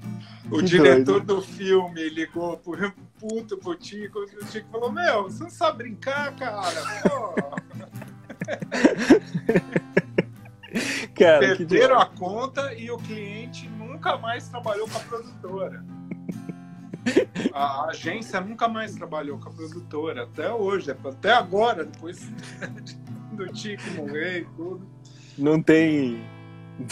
[0.50, 5.42] O Que diretor do filme ligou pro puto pro Tico, o Tico falou, meu, você
[5.44, 6.82] não sabe brincar, cara?
[11.14, 15.84] Cara, que perderam a conta e o cliente nunca mais trabalhou com a produtora.
[17.52, 22.30] A agência nunca mais trabalhou com a produtora, até hoje, até agora, depois
[23.32, 24.86] do Tico morrer e tudo.
[25.36, 26.22] não tem.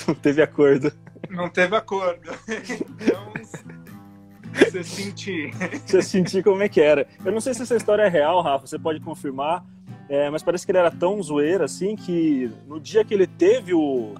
[0.07, 0.93] Não teve acordo.
[1.31, 2.31] Não teve acordo.
[2.49, 3.33] Então,
[4.53, 5.53] você sentir.
[5.87, 7.07] Você sentir como é que era.
[7.25, 9.65] Eu não sei se essa história é real, Rafa, você pode confirmar,
[10.09, 13.73] é, mas parece que ele era tão zoeiro assim que no dia que ele teve
[13.73, 14.15] o.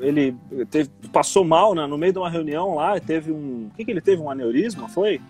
[0.00, 0.36] ele
[0.70, 3.66] teve- passou mal né, no meio de uma reunião lá, teve um.
[3.66, 4.20] O que, que ele teve?
[4.22, 4.88] Um aneurisma?
[4.88, 5.20] Foi?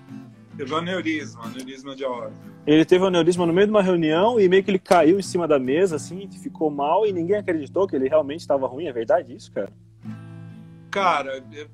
[0.57, 2.33] Teve um aneurisma, aneurisma de aorta.
[2.67, 5.23] Ele teve um aneurisma no meio de uma reunião e meio que ele caiu em
[5.23, 8.87] cima da mesa, assim, ficou mal e ninguém acreditou que ele realmente estava ruim.
[8.87, 9.73] É verdade isso, cara?
[10.91, 11.67] Cara, eu,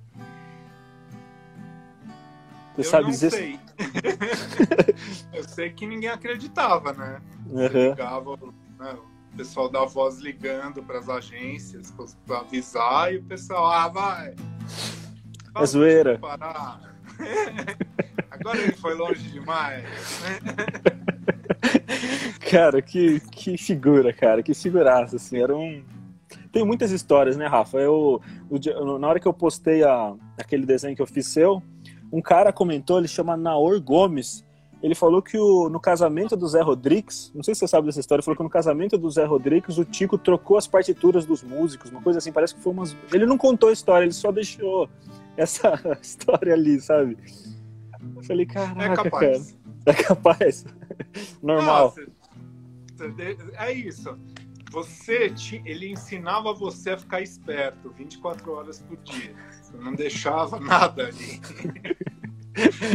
[2.75, 3.31] Você eu sabe não dizer?
[3.31, 3.59] sei.
[5.33, 7.21] eu sei que ninguém acreditava, né?
[7.55, 7.91] Aham.
[7.91, 8.37] ligava,
[8.79, 8.97] né,
[9.33, 11.93] o pessoal da voz ligando para as agências
[12.27, 14.35] para avisar e o pessoal, ah, vai.
[15.57, 16.19] É zoeira.
[16.19, 16.81] Parar.
[18.31, 19.85] Agora ele foi longe demais.
[22.51, 25.85] Cara, que, que figura, cara, que figuraça, assim, era um...
[26.51, 27.79] Tem muitas histórias, né, Rafa?
[27.79, 28.21] Eu,
[28.59, 31.63] dia- na hora que eu postei a, aquele desenho que eu fiz seu,
[32.13, 34.45] um cara comentou, ele chama Naor Gomes,
[34.83, 38.01] ele falou que o, no casamento do Zé Rodrigues, não sei se você sabe dessa
[38.01, 41.91] história, falou que no casamento do Zé Rodrigues o Tico trocou as partituras dos músicos,
[41.91, 42.97] uma coisa assim, parece que foi umas...
[43.13, 44.89] Ele não contou a história, ele só deixou
[45.37, 47.17] essa história ali, sabe?
[48.17, 49.53] Eu falei, caraca, É capaz.
[49.85, 50.65] cara, é capaz.
[51.43, 51.95] Normal.
[51.97, 53.15] Nossa,
[53.59, 54.19] é isso.
[54.73, 59.35] Você, ti- ele ensinava você a ficar esperto 24 horas por dia.
[59.61, 61.41] Você não deixava nada ali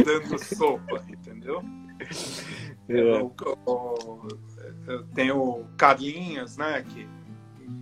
[0.04, 1.04] dando sopa,
[1.46, 1.62] entendeu?
[2.88, 2.92] É.
[3.00, 4.28] Eu, eu-
[4.86, 7.08] eu tenho o Carlinhos, né, que,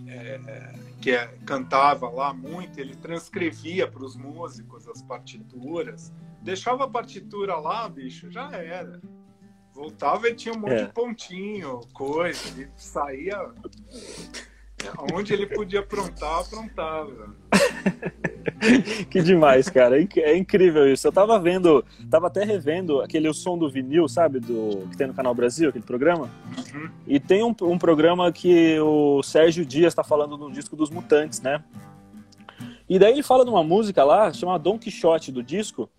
[0.07, 6.89] é, que é- cantava lá muito, ele transcrevia para os músicos as partituras, deixava a
[6.89, 8.99] partitura lá, bicho, já era.
[9.73, 10.85] Voltava e tinha um monte É.
[10.85, 13.37] de pontinho, coisa, ele saía
[15.13, 17.35] onde ele podia aprontar, aprontava.
[19.09, 19.99] Que demais, cara.
[19.99, 21.07] É É incrível isso.
[21.07, 24.39] Eu tava vendo, tava até revendo aquele O Som do Vinil, sabe?
[24.39, 26.29] Do, que tem no Canal Brasil, aquele programa.
[26.73, 26.89] Uhum.
[27.07, 31.41] E tem um, um programa que o Sérgio Dias tá falando do disco dos Mutantes,
[31.41, 31.63] né?
[32.87, 35.89] E daí ele fala de uma música lá, chamada Don Quixote, do disco,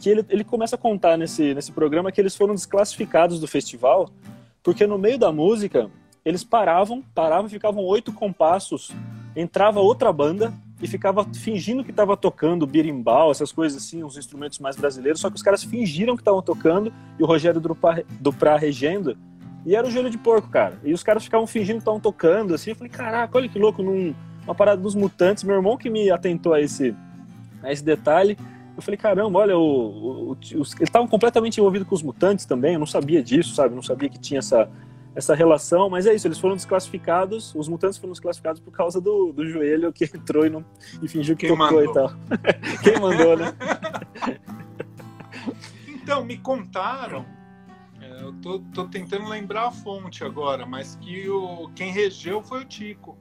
[0.00, 4.10] que ele, ele começa a contar nesse, nesse programa que eles foram desclassificados do festival,
[4.60, 5.88] porque no meio da música,
[6.24, 8.90] eles paravam, paravam e ficavam oito compassos,
[9.36, 14.58] entrava outra banda e ficava fingindo que estava tocando birimbau, essas coisas assim, os instrumentos
[14.58, 18.56] mais brasileiros, só que os caras fingiram que estavam tocando e o Rogério Duprá, Duprá
[18.56, 19.16] regendo,
[19.64, 20.76] e era o joelho de porco, cara.
[20.82, 23.80] E os caras ficavam fingindo que estavam tocando, assim, eu falei, caraca, olha que louco,
[23.80, 24.12] num,
[24.44, 26.92] uma parada dos mutantes, meu irmão que me atentou a esse,
[27.62, 28.36] a esse detalhe,
[28.76, 32.44] eu falei, caramba, olha, o, o- o- os, eles estavam completamente envolvidos com os mutantes
[32.44, 34.68] também, eu não sabia disso, sabe, não sabia que tinha essa,
[35.14, 39.32] essa relação, mas é isso, eles foram desclassificados, os mutantes foram desclassificados por causa do,
[39.32, 40.64] do joelho que entrou e, não,
[41.02, 41.90] e fingiu que Quem tocou mandou?
[41.90, 42.12] e tal.
[42.82, 43.54] Quem mandou, né?
[45.86, 47.26] Então, me contaram,
[48.00, 52.62] é, eu tô, tô tentando lembrar a fonte agora, mas que o, quem regeu foi
[52.62, 53.16] o Tico,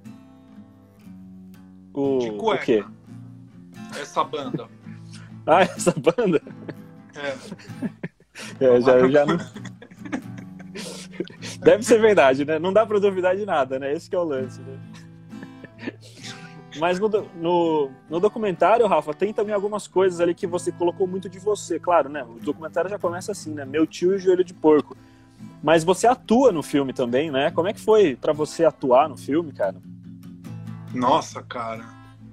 [1.93, 2.86] O, de o cueca, quê?
[3.99, 4.67] essa banda.
[5.45, 6.41] Ah, essa banda?
[7.15, 7.36] É,
[8.60, 9.38] É, já, eu já não...
[11.62, 12.58] Deve ser verdade, né?
[12.58, 13.93] Não dá pra duvidar de nada, né?
[13.93, 14.80] Esse que é o lance, né?
[16.80, 21.30] Mas no, no, no documentário, Rafa, tem também algumas coisas ali que você colocou muito
[21.30, 21.80] de você.
[21.80, 22.24] Claro, né?
[22.24, 23.65] O documentário já começa assim, né?
[23.65, 24.95] Meu tio e o joelho de porco.
[25.62, 27.52] Mas você atua no filme também, né?
[27.52, 29.76] Como é que foi pra você atuar no filme, cara?
[30.93, 31.86] nossa, cara,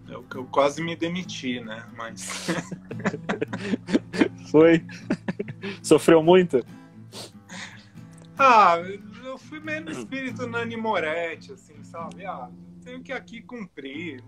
[0.09, 1.85] eu, eu quase me demiti, né?
[1.97, 2.47] Mas
[4.51, 4.85] Foi?
[5.83, 6.65] Sofreu muito?
[8.39, 8.77] ah,
[9.39, 12.27] eu fui meio no espírito Nani Moretti, assim, sabe?
[12.27, 12.51] Ah,
[12.85, 14.23] tenho que aqui cumprir.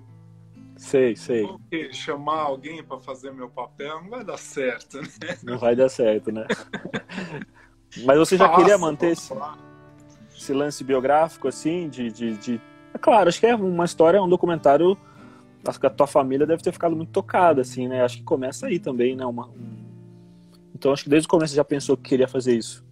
[0.77, 1.47] Sei, sei.
[1.47, 5.37] Porque chamar alguém para fazer meu papel não vai dar certo, né?
[5.43, 6.47] Não vai dar certo, né?
[8.07, 9.33] Mas você já queria manter esse,
[10.35, 12.61] esse, lance biográfico, assim, de, de, de...
[12.95, 14.97] É claro, acho que é uma história, um documentário.
[15.67, 18.03] Acho que a tua família deve ter ficado muito tocada, assim, né?
[18.05, 19.27] Acho que começa aí também, né?
[19.27, 19.85] Uma, um...
[20.73, 22.89] Então acho que desde o começo você já pensou que queria fazer isso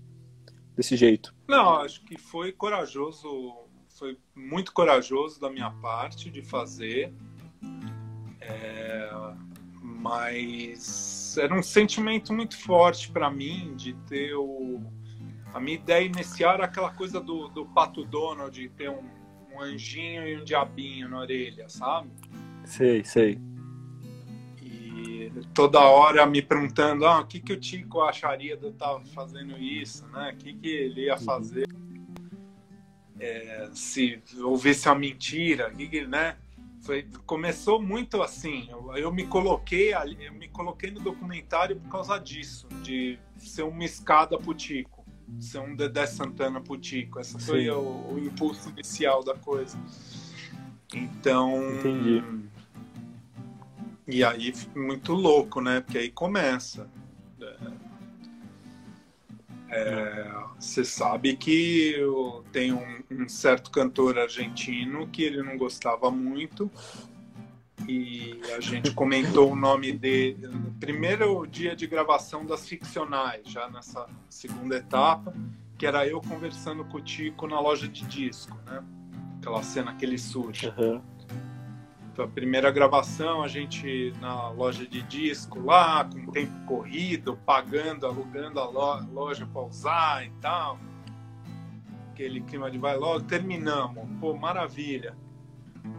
[0.79, 1.35] desse jeito.
[1.49, 3.57] Não, acho que foi corajoso,
[3.99, 7.13] foi muito corajoso da minha parte de fazer.
[8.41, 9.11] É,
[9.83, 14.81] mas era um sentimento muito forte para mim de ter o.
[15.53, 19.03] A minha ideia inicial era aquela coisa do, do Pato Donald, de ter um,
[19.53, 22.09] um anjinho e um diabinho na orelha, sabe?
[22.65, 23.41] Sei, sei.
[24.99, 28.99] E toda hora me perguntando: ah, o que, que o Tico acharia de eu estar
[29.15, 30.33] fazendo isso, né?
[30.35, 31.69] O que, que ele ia fazer
[33.21, 36.37] é, se houvesse uma mentira, que, né?
[36.81, 38.69] Foi, começou muito assim.
[38.71, 43.85] Eu, eu, me coloquei eu me coloquei no documentário por causa disso, de ser uma
[43.85, 45.05] escada pro Tico,
[45.41, 47.21] ser um Dedé Santana pro Tico.
[47.21, 49.79] Esse foi o, o, impulso inicial da coisa.
[50.95, 51.75] Então.
[51.75, 52.49] Entendi.
[54.09, 55.83] E aí muito louco, né?
[55.83, 56.89] Porque aí começa.
[59.69, 61.95] É, você sabe que
[62.51, 66.71] tem um, um, certo cantor argentino que ele não gostava muito
[67.87, 73.69] e a gente comentou o nome dele no primeiro dia de gravação das ficcionais, já
[73.69, 75.35] nessa segunda etapa,
[75.77, 78.83] que era eu conversando com o Tico na loja de disco, né?
[79.39, 80.73] Aquela cena que ele surge.
[80.79, 81.18] Uhum
[82.23, 88.61] a primeira gravação, a gente na loja de disco lá, com tempo corrido, pagando, alugando
[88.61, 90.79] a loja para usar e tal.
[92.13, 94.05] Aquele clima de vai logo, terminamos.
[94.21, 95.17] Pô, maravilha.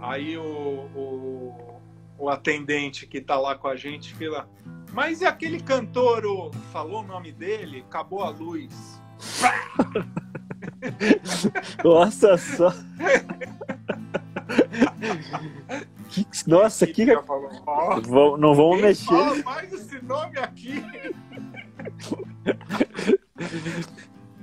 [0.01, 1.79] Aí o, o,
[2.17, 4.49] o atendente que tá lá com a gente fala,
[4.91, 6.51] mas e aquele cantor, o...
[6.71, 9.01] falou o nome dele, acabou a luz.
[11.83, 12.73] Nossa só.
[16.23, 17.05] Que, nossa, que.
[17.05, 17.21] que...
[17.21, 19.05] Falou, não vamos mexer.
[19.05, 20.83] Fala mais esse nome aqui.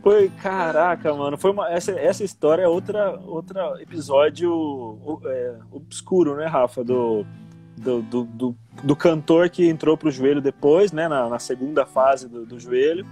[0.07, 1.37] Foi, caraca, mano.
[1.37, 6.85] Foi uma, essa, essa história é outra, outra episódio é, obscuro, né, Rafa?
[6.85, 7.27] Do,
[7.77, 11.09] do, do, do, do, cantor que entrou pro joelho depois, né?
[11.09, 13.05] Na, na segunda fase do, do, joelho.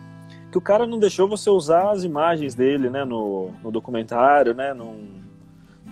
[0.52, 3.04] Que o cara não deixou você usar as imagens dele, né?
[3.04, 4.72] No, no documentário, né?
[4.72, 4.94] Não,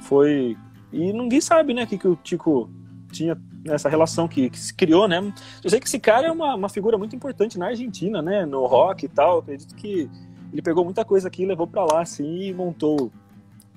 [0.03, 0.57] foi
[0.93, 2.71] e ninguém sabe, né, o que, que o Tico
[3.11, 5.19] tinha nessa relação que, que, se criou, né?
[5.63, 8.45] Eu sei que esse cara é uma, uma figura muito importante na Argentina, né?
[8.45, 9.35] No rock e tal.
[9.35, 10.11] Eu acredito que
[10.53, 13.13] ele pegou muita coisa aqui, levou para lá, assim, e montou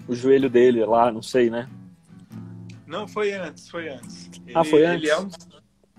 [0.08, 1.70] o joelho dele lá, não sei, né?
[2.86, 4.30] Não, foi antes, foi antes.
[4.46, 5.04] Ele, ah, foi antes?
[5.04, 5.30] Ele é, um,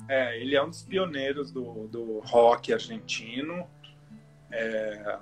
[0.09, 3.66] é, ele é um dos pioneiros do, do rock argentino.
[4.50, 5.18] É,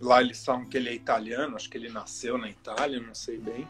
[0.00, 3.38] lá eles falam que ele é italiano, acho que ele nasceu na Itália, não sei
[3.38, 3.66] bem.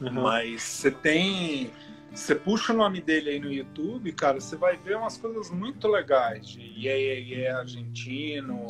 [0.00, 0.22] Uhum.
[0.22, 1.70] Mas você tem.
[2.12, 5.86] Você puxa o nome dele aí no YouTube, cara, você vai ver umas coisas muito
[5.86, 8.66] legais de Yeah, yeah, yeah argentino.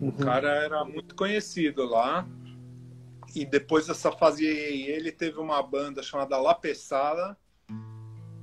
[0.00, 0.08] Uhum.
[0.08, 2.26] O cara era muito conhecido lá.
[3.34, 7.36] E depois dessa fase ele teve uma banda chamada La Pesada,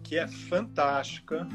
[0.03, 1.47] que é fantástica.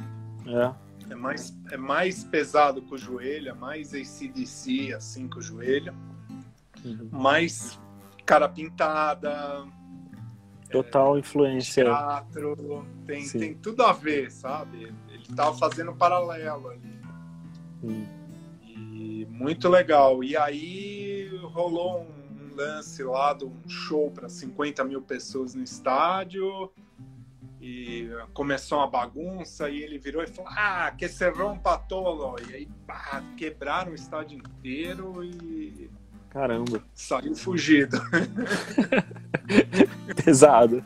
[0.46, 0.86] É.
[1.08, 5.94] É mais, é mais pesado que o joelho, é mais ACDC, assim, com o joelho.
[6.84, 7.08] Uhum.
[7.12, 7.78] Mais
[8.24, 9.64] cara pintada,
[10.70, 11.84] Total influência.
[11.84, 14.92] Teatro, tem, tem tudo a ver, sabe?
[15.08, 17.00] Ele estava fazendo paralelo ali.
[17.82, 18.06] Hum.
[18.62, 20.22] E muito legal.
[20.24, 26.72] E aí rolou um lance lá de um show para 50 mil pessoas no estádio.
[27.60, 32.36] E começou uma bagunça e ele virou e falou: Ah, que se rompa tolo.
[32.48, 35.90] E aí pá, quebraram o estádio inteiro e
[36.36, 36.84] Caramba.
[36.94, 37.98] Saiu fugido.
[40.22, 40.84] Pesado.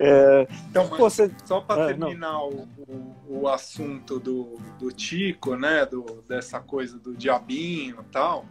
[0.00, 0.48] É...
[0.68, 1.30] Então, Pô, você...
[1.44, 5.86] só para ah, terminar o, o, o, assunto do, do Tico, né?
[5.86, 8.46] Do, dessa coisa do diabinho e tal.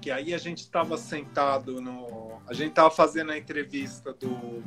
[0.00, 2.40] Que aí a gente estava sentado no.
[2.46, 4.62] A gente estava fazendo a entrevista do.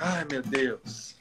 [0.00, 1.17] Ai, meu Deus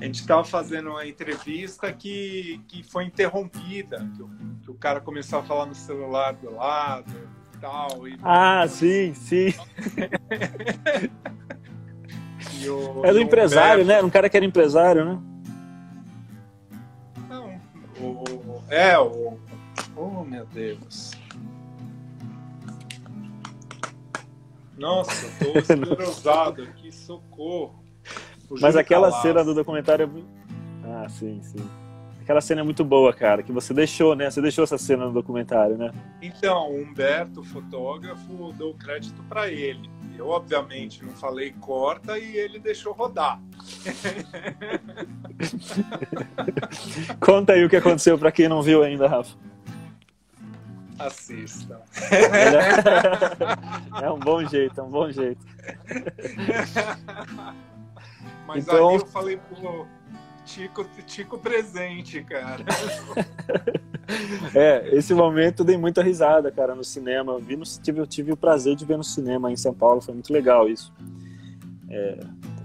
[0.00, 4.30] a gente estava fazendo uma entrevista que, que foi interrompida, que o,
[4.62, 7.12] que o cara começou a falar no celular do lado
[7.54, 8.06] e tal.
[8.06, 8.16] E...
[8.22, 9.52] Ah, sim, sim.
[12.68, 14.02] o, é do empresário, Humberto...
[14.02, 14.06] né?
[14.06, 15.20] Um cara que era empresário, né?
[17.28, 17.60] Não,
[18.00, 19.38] o, é, o,
[20.00, 21.10] Oh, meu Deus.
[24.76, 27.82] Nossa, eu tô esclerosado aqui, socorro.
[28.50, 30.10] Mas aquela cena do documentário.
[30.84, 31.64] É ah, sim, sim.
[32.28, 34.30] Aquela cena é muito boa, cara, que você deixou, né?
[34.30, 35.90] Você deixou essa cena no documentário, né?
[36.20, 39.88] Então, o Humberto, fotógrafo, deu crédito para ele.
[40.14, 43.40] Eu, obviamente, não falei corta e ele deixou rodar.
[47.18, 49.34] Conta aí o que aconteceu para quem não viu ainda, Rafa.
[50.98, 51.80] Assista.
[54.02, 55.40] É um bom jeito, é um bom jeito.
[58.48, 58.88] Mas então...
[58.88, 59.86] aí eu falei pro
[60.46, 62.64] Tico, Tico presente, cara.
[64.54, 67.32] É, esse momento dei muita risada, cara, no cinema.
[67.32, 70.00] Eu, vi no, tive, eu tive o prazer de ver no cinema em São Paulo,
[70.00, 70.90] foi muito legal isso.
[71.90, 72.18] É,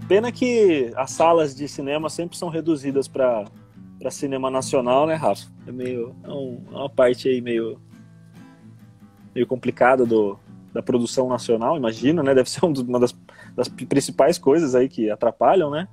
[0.08, 3.44] pena que as salas de cinema sempre são reduzidas para
[4.10, 5.46] cinema nacional, né, Rafa?
[5.66, 6.16] É meio.
[6.24, 7.78] É, um, é uma parte aí meio.
[9.34, 10.38] meio complicada do,
[10.74, 12.34] da produção nacional, imagino, né?
[12.34, 13.16] Deve ser uma das,
[13.54, 15.88] das principais coisas aí que atrapalham, né?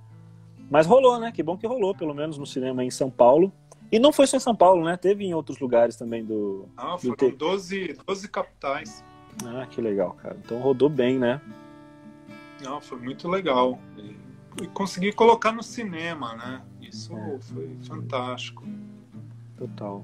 [0.72, 1.32] Mas rolou, né?
[1.32, 3.54] Que bom que rolou, pelo menos no cinema em São Paulo.
[3.92, 4.98] E não foi só em São Paulo, né?
[4.98, 6.68] Teve em outros lugares também do.
[6.76, 9.04] Ah, foram do 12, 12 capitais.
[9.46, 10.36] Ah, que legal, cara.
[10.44, 11.40] Então rodou bem, né?
[12.64, 13.78] Não, foi muito legal.
[14.62, 16.62] E, consegui colocar no cinema, né?
[16.82, 17.40] Isso é.
[17.40, 18.64] foi fantástico.
[19.58, 20.04] Total.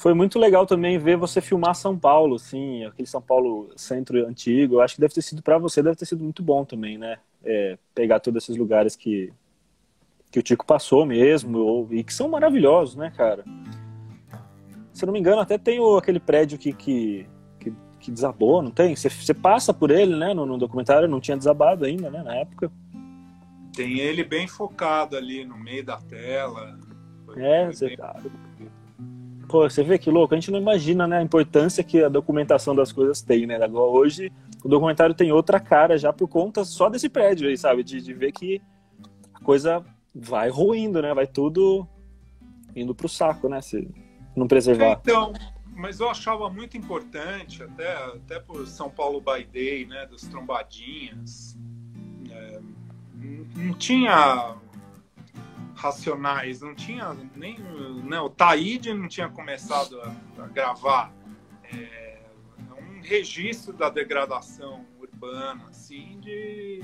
[0.00, 4.76] Foi muito legal também ver você filmar São Paulo, assim, aquele São Paulo centro antigo.
[4.76, 7.18] Eu acho que deve ter sido para você, deve ter sido muito bom também, né?
[7.44, 9.30] É, pegar todos esses lugares que
[10.30, 13.44] que o Tico passou mesmo, ou, e que são maravilhosos, né, cara?
[14.94, 17.26] Se não me engano, até tem o, aquele prédio que, que,
[17.58, 18.96] que, que desabou, não tem?
[18.96, 22.36] Você, você passa por ele, né, no, no, documentário, não tinha desabado ainda, né, na
[22.36, 22.70] época.
[23.74, 26.78] Tem ele bem focado ali no meio da tela.
[27.26, 27.88] Foi, é, você...
[27.88, 28.49] Bem...
[29.50, 32.72] Pô, você vê que louco, a gente não imagina, né, a importância que a documentação
[32.72, 33.56] das coisas tem, né?
[33.56, 34.30] Agora, hoje,
[34.62, 37.82] o documentário tem outra cara já por conta só desse prédio aí, sabe?
[37.82, 38.62] De, de ver que
[39.34, 39.84] a coisa
[40.14, 41.12] vai ruindo, né?
[41.12, 41.84] Vai tudo
[42.76, 43.60] indo pro saco, né?
[43.60, 43.88] Se
[44.36, 45.00] não preservar.
[45.02, 45.32] Então,
[45.74, 50.06] mas eu achava muito importante, até, até por São Paulo by Day, né?
[50.06, 51.58] Das trombadinhas.
[52.30, 52.60] É,
[53.56, 54.54] não tinha
[55.80, 57.58] racionais, não tinha nem.
[58.04, 61.12] Né, o Taíde não tinha começado a, a gravar.
[61.72, 62.20] É,
[62.78, 66.82] um registro da degradação urbana, assim, de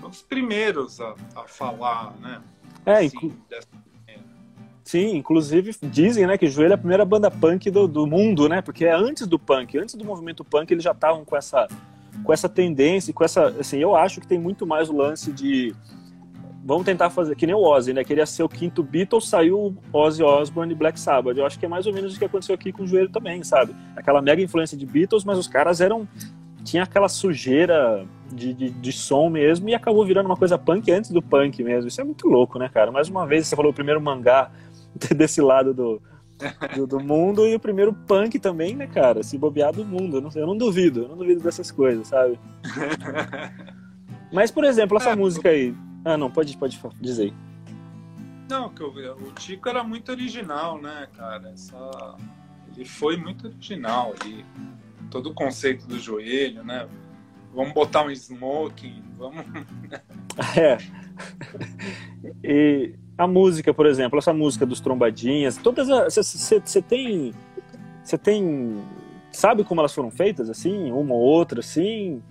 [0.00, 2.40] dos primeiros a, a falar, né?
[2.86, 3.36] É, assim, inclu...
[4.84, 8.48] Sim, inclusive dizem, né, que o Joelho é a primeira banda punk do, do mundo,
[8.48, 8.62] né?
[8.62, 11.66] Porque é antes do punk, antes do movimento punk, eles já estavam com essa
[12.24, 15.74] com essa tendência, com essa, assim, eu acho que tem muito mais o lance de
[16.68, 18.04] vamos tentar fazer que nem o Ozzy, né?
[18.04, 21.38] Queria ser o quinto Beatles, saiu Ozzy Osbourne e Black Sabbath.
[21.38, 23.42] Eu acho que é mais ou menos o que aconteceu aqui com o Joelho também,
[23.42, 23.74] sabe?
[23.96, 26.06] Aquela mega influência de Beatles, mas os caras eram
[26.62, 31.10] tinha aquela sujeira de, de, de, som mesmo e acabou virando uma coisa punk antes
[31.10, 31.88] do punk mesmo.
[31.88, 32.92] Isso é muito louco, né, cara?
[32.92, 34.50] Mais uma vez, você falou o primeiro mangá
[35.16, 36.02] desse lado do,
[36.76, 39.22] do, do, mundo e o primeiro punk também, né, cara?
[39.22, 40.18] Se bobear do mundo.
[40.18, 42.38] Eu não, eu não duvido, eu não duvido dessas coisas, sabe?
[44.30, 45.74] Mas, por exemplo, essa é, música aí.
[46.04, 47.32] Ah, não, pode, pode dizer.
[48.48, 51.50] Não, que o Tico era muito original, né, cara?
[51.50, 52.16] Essa...
[52.74, 54.44] Ele foi muito original ali.
[55.10, 56.88] Todo o conceito do joelho, né?
[57.54, 59.44] Vamos botar um smoking, vamos.
[60.56, 60.78] é.
[62.44, 67.34] E a música, por exemplo, essa música dos trombadinhas, todas você tem
[68.02, 68.82] você tem
[69.32, 72.22] sabe como elas foram feitas assim, uma ou outra assim,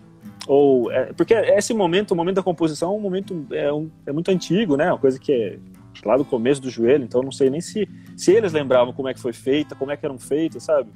[0.48, 4.12] ou é, porque esse momento, o momento da composição, é um momento é, um, é
[4.12, 4.92] muito antigo, né?
[4.92, 5.60] Uma coisa que é
[6.06, 9.14] lá do começo do joelho, então não sei nem se se eles lembravam como é
[9.14, 10.90] que foi feita, como é que eram feitas, sabe?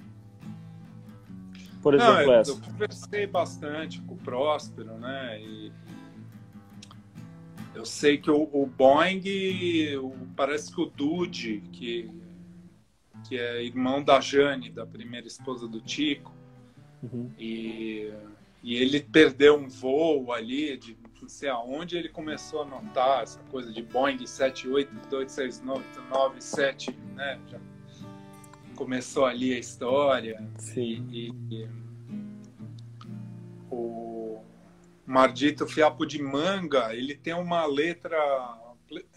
[1.81, 2.51] por exemplo, Não, eu, essa?
[2.51, 5.41] Eu conversei bastante com o Próspero, né?
[5.41, 5.71] E
[7.73, 9.23] eu sei que o, o Boeing,
[9.97, 12.09] o, parece que o Dude, que,
[13.27, 16.33] que é irmão da Jane, da primeira esposa do Tico,
[17.01, 17.31] uhum.
[17.39, 18.11] e,
[18.63, 23.39] e ele perdeu um voo ali de não sei aonde ele começou a notar essa
[23.43, 27.39] coisa de Boeing 7826997, né?
[27.47, 27.59] Já
[28.75, 30.43] começou ali a história.
[30.57, 31.07] Sim.
[31.11, 31.69] E, e
[33.69, 34.41] o
[35.05, 38.17] Mardito Fiapo de Manga, ele tem uma letra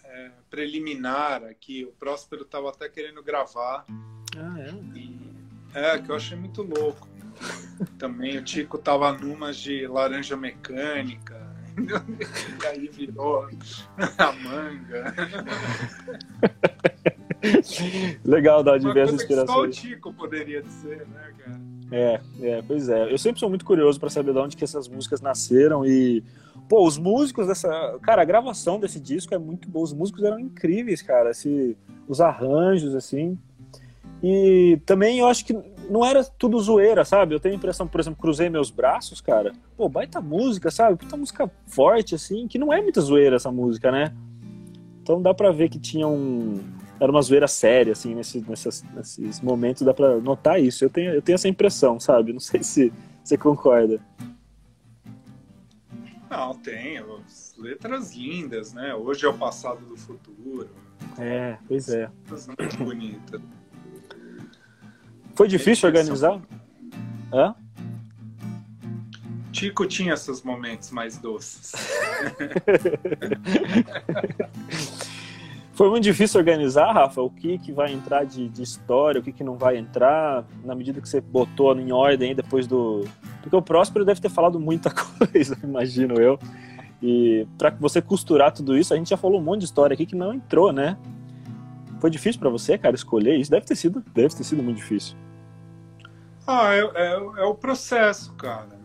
[0.03, 1.83] é, preliminar aqui.
[1.83, 3.83] O Próspero estava até querendo gravar.
[4.37, 4.69] Ah, é?
[4.95, 5.19] E,
[5.73, 7.14] é, que eu achei muito louco.
[7.97, 11.45] Também o Tico tava numas de laranja mecânica.
[12.63, 13.47] e aí virou
[14.17, 15.13] a manga.
[18.23, 19.51] Legal dar diversas inspirações.
[19.51, 21.61] só o Tico poderia dizer, né, cara?
[21.91, 23.11] É, é, pois é.
[23.11, 26.23] Eu sempre sou muito curioso para saber de onde que essas músicas nasceram e
[26.67, 29.85] pô, os músicos dessa, cara, a gravação desse disco é muito boa.
[29.85, 31.77] Os músicos eram incríveis, cara, esse,
[32.07, 33.37] os arranjos assim.
[34.23, 35.53] E também eu acho que
[35.89, 37.35] não era tudo zoeira, sabe?
[37.35, 39.53] Eu tenho a impressão, por exemplo, cruzei meus braços, cara.
[39.75, 40.97] Pô, baita música, sabe?
[40.97, 44.13] Puta música forte assim, que não é muita zoeira essa música, né?
[45.01, 46.59] Então dá pra ver que tinha um,
[46.99, 50.83] era uma zoeira séria, assim, nesses, momentos, dá pra notar isso.
[50.83, 52.31] Eu tenho, eu tenho essa impressão, sabe?
[52.31, 52.91] Não sei se
[53.23, 53.99] você concorda.
[56.29, 57.03] Não, tem.
[57.57, 58.95] Letras lindas, né?
[58.95, 60.69] Hoje é o passado do futuro.
[61.17, 62.09] É, pois é.
[62.59, 63.41] Muito bonita.
[65.35, 66.41] Foi difícil organizar?
[67.31, 67.53] Hã?
[69.51, 71.73] Tico tinha esses momentos mais doces.
[75.73, 79.33] Foi muito difícil organizar, Rafa, o que, que vai entrar de, de história, o que,
[79.33, 83.03] que não vai entrar, na medida que você botou em ordem depois do.
[83.41, 86.39] Porque o Próspero deve ter falado muita coisa, imagino eu.
[87.03, 90.05] E para você costurar tudo isso, a gente já falou um monte de história aqui
[90.05, 90.97] que não entrou, né?
[91.99, 93.51] Foi difícil para você, cara, escolher isso?
[93.51, 95.17] Deve ter sido, deve ter sido muito difícil.
[96.47, 98.75] Ah, é, é, é o processo, cara.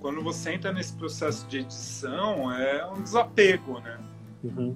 [0.00, 3.98] Quando você entra nesse processo de edição, é um desapego, né?
[4.42, 4.74] Uhum.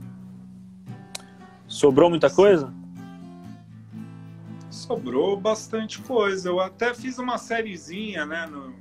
[1.66, 2.72] Sobrou muita coisa?
[4.70, 6.50] Sobrou bastante coisa.
[6.50, 8.74] Eu até fiz uma sériezinha, né, no,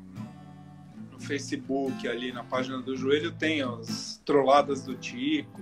[1.12, 5.62] no Facebook, ali na página do Joelho, tem as trolladas do Tico.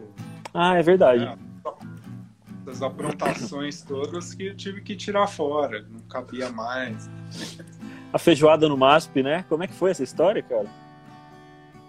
[0.54, 1.24] Ah, é verdade.
[1.26, 1.38] É,
[2.68, 7.10] as aprontações todas que eu tive que tirar fora, não cabia mais.
[8.14, 9.44] A feijoada no MASP, né?
[9.48, 10.68] Como é que foi essa história, cara?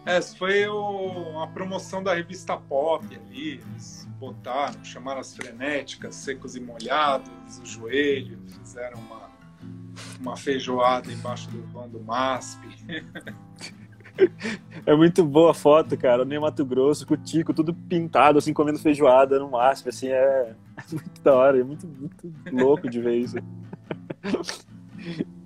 [0.05, 3.61] Essa foi o, a promoção da revista Pop ali.
[3.61, 9.31] Eles botaram, chamaram as frenéticas, secos e molhados, o joelho, fizeram uma,
[10.21, 12.61] uma feijoada embaixo do vão do MASP.
[14.85, 16.25] É muito boa a foto, cara.
[16.25, 20.57] Nem Mato Grosso, com o Tico, tudo pintado, assim, comendo feijoada no MASP, assim, é,
[20.77, 23.37] é muito da hora, é muito, muito louco de ver isso.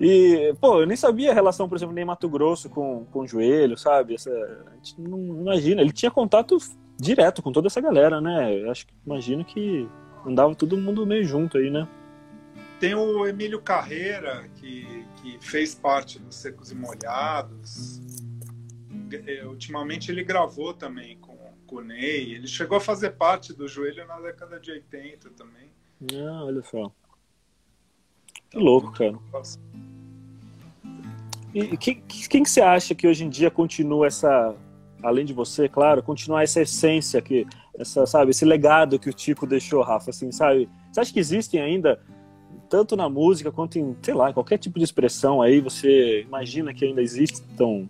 [0.00, 3.26] E, pô, eu nem sabia a relação, por exemplo, nem Mato Grosso com, com o
[3.26, 4.14] joelho, sabe?
[4.14, 5.82] Essa, a gente não imagina.
[5.82, 6.56] Ele tinha contato
[6.98, 8.62] direto com toda essa galera, né?
[8.62, 9.86] Eu acho que imagino que
[10.24, 11.86] andava todo mundo meio junto aí, né?
[12.80, 18.00] Tem o Emílio Carreira, que, que fez parte dos Secos e Molhados.
[19.26, 22.32] É, ultimamente ele gravou também com, com o Ney.
[22.32, 25.70] Ele chegou a fazer parte do Joelho na década de 80 também.
[26.14, 26.90] Ah, olha só.
[28.48, 29.18] Que louco, cara.
[31.52, 34.56] E quem, quem que você acha que hoje em dia continua essa
[35.02, 37.46] além de você, claro, continuar essa essência que
[37.78, 40.68] essa, sabe, esse legado que o Tico deixou, Rafa, assim, sabe?
[40.90, 42.00] Você acha que existem ainda
[42.70, 46.84] tanto na música quanto em, sei lá, qualquer tipo de expressão aí, você imagina que
[46.84, 47.88] ainda existam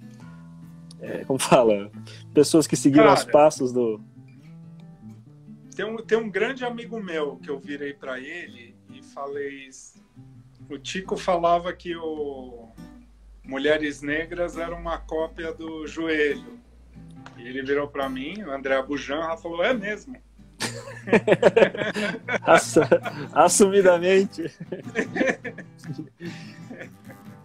[1.01, 1.91] é, como fala,
[2.35, 4.01] pessoas que seguiram Cara, os passos do
[5.77, 9.69] tem um, tem um grande amigo meu que eu virei para ele e falei
[10.69, 12.69] o Tico falava que o
[13.45, 16.61] Mulheres Negras era uma cópia do Joelho
[17.37, 20.17] e ele virou para mim, o André Abujan, falou: é mesmo.
[23.33, 24.53] Assumidamente.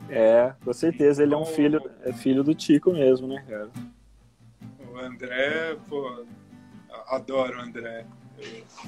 [0.09, 3.70] É, com certeza ele é um filho, é filho do Tico mesmo, né, cara?
[4.91, 6.26] O André, pô,
[7.07, 8.05] adoro o André.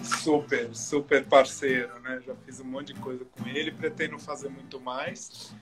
[0.03, 2.21] Super, super parceiro, né?
[2.25, 5.53] Já fiz um monte de coisa com ele, pretendo fazer muito mais.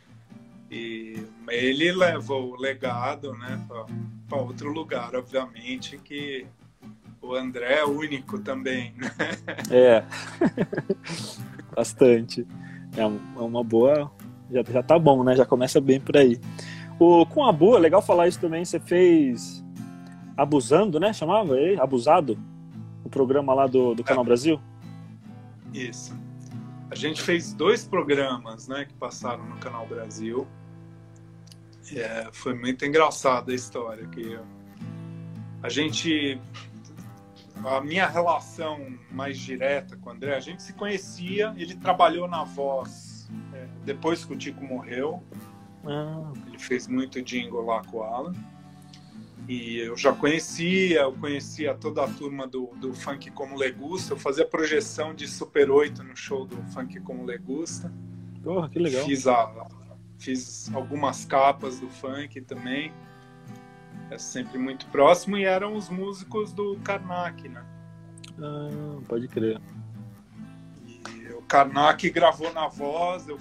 [0.69, 3.63] E ele levou o legado né,
[4.27, 6.47] para outro lugar, obviamente, que
[7.25, 8.93] o André é único também.
[8.97, 9.11] Né?
[9.71, 10.03] É,
[11.75, 12.47] bastante.
[12.95, 13.05] É
[13.41, 14.11] uma boa.
[14.51, 15.35] Já, já tá bom, né?
[15.35, 16.39] Já começa bem por aí.
[16.99, 18.63] O, com a Abu, é legal falar isso também.
[18.63, 19.63] Você fez
[20.37, 21.13] Abusando, né?
[21.13, 21.79] Chamava aí?
[21.79, 22.37] Abusado?
[23.03, 24.27] O programa lá do, do Canal é.
[24.27, 24.61] Brasil?
[25.73, 26.17] Isso.
[26.91, 30.47] A gente fez dois programas, né, que passaram no Canal Brasil.
[31.93, 34.39] É, foi muito engraçada a história que
[35.61, 36.39] a gente
[37.63, 42.43] a minha relação mais direta com o André, a gente se conhecia, ele trabalhou na
[42.43, 45.23] Voz é, depois que o Tico morreu.
[45.85, 46.31] Ah.
[46.47, 48.33] Ele fez muito jingle lá com o Alan.
[49.47, 54.13] E eu já conhecia, eu conhecia toda a turma do, do Funk Como Legusta.
[54.13, 57.93] Eu fazia projeção de Super 8 no show do Funk Como Legusta.
[58.43, 59.05] Porra, que legal.
[59.05, 59.67] Fiz, a,
[60.17, 62.91] fiz algumas capas do funk também.
[64.11, 65.37] É sempre muito próximo.
[65.37, 67.65] E eram os músicos do Karnak, né?
[68.39, 69.59] Ah, pode crer.
[71.47, 73.39] Karnak gravou na voz, eu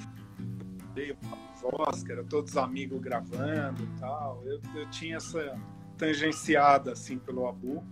[0.94, 4.42] dei a voz, que era todos amigos gravando e tal.
[4.44, 5.58] Eu, eu tinha essa
[5.96, 7.82] tangenciada assim pelo Abu.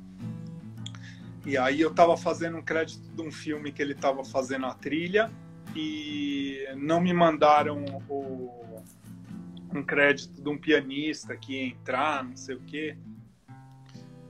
[1.45, 4.75] E aí eu tava fazendo um crédito de um filme que ele tava fazendo a
[4.75, 5.31] trilha
[5.75, 8.72] e não me mandaram o,
[9.75, 12.97] um crédito de um pianista que ia entrar, não sei o quê.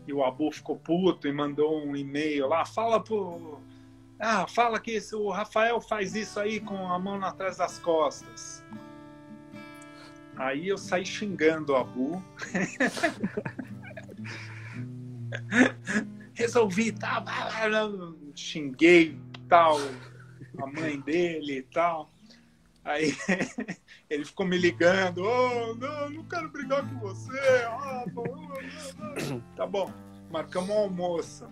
[0.06, 3.60] E o Abu ficou puto e mandou um e-mail lá, fala pro.
[4.18, 8.62] Ah, fala que esse, o Rafael faz isso aí com a mão atrás das costas.
[10.36, 12.22] Aí eu saí xingando o Abu.
[16.34, 17.24] Resolvi, tá,
[18.34, 19.18] xinguei
[19.48, 19.78] tal,
[20.58, 22.10] a mãe dele e tal.
[22.84, 23.14] Aí
[24.12, 27.38] ele ficou me ligando, oh, não, não quero brigar com você.
[27.66, 29.90] Ah, não, não, tá bom,
[30.30, 31.48] marcamos um almoço.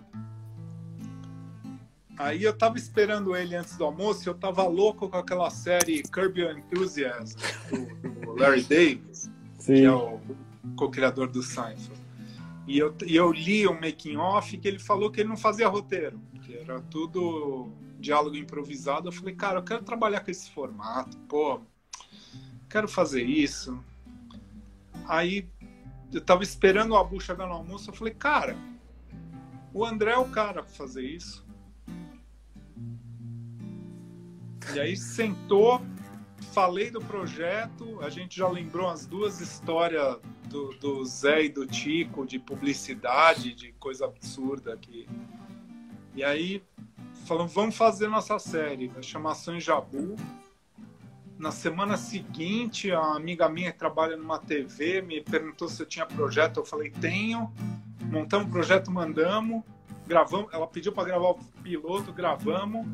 [2.19, 6.03] Aí eu tava esperando ele antes do almoço e eu tava louco com aquela série
[6.03, 7.35] Curb Your Enthusiasm,
[7.71, 9.73] do, do Larry Davis, Sim.
[9.73, 10.19] que é o
[10.75, 11.99] co-criador do Seinfeld.
[12.67, 15.67] E eu, e eu li um making off que ele falou que ele não fazia
[15.67, 19.07] roteiro, que era tudo diálogo improvisado.
[19.07, 21.59] Eu falei, cara, eu quero trabalhar com esse formato, pô,
[22.71, 23.83] quero fazer isso.
[25.07, 25.47] Aí
[26.13, 28.55] eu tava esperando o Abu chegar no almoço, eu falei, cara,
[29.73, 31.45] o André é o cara para fazer isso.
[34.73, 35.81] E aí sentou,
[36.53, 40.17] falei do projeto, a gente já lembrou as duas histórias
[40.47, 45.07] do, do Zé e do Tico de publicidade, de coisa absurda aqui.
[46.15, 46.63] E aí
[47.25, 50.15] falamos, vamos fazer nossa série, vai chamar Sanjabu.
[51.41, 56.05] Na semana seguinte, a amiga minha que trabalha numa TV me perguntou se eu tinha
[56.05, 56.59] projeto.
[56.59, 57.51] Eu falei, tenho.
[57.99, 59.63] Montamos o projeto, mandamos.
[60.05, 60.53] Gravamos.
[60.53, 62.85] Ela pediu para gravar o piloto, gravamos.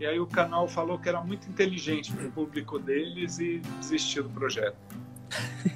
[0.00, 4.22] E aí o canal falou que era muito inteligente para o público deles e desistiu
[4.22, 4.78] do projeto.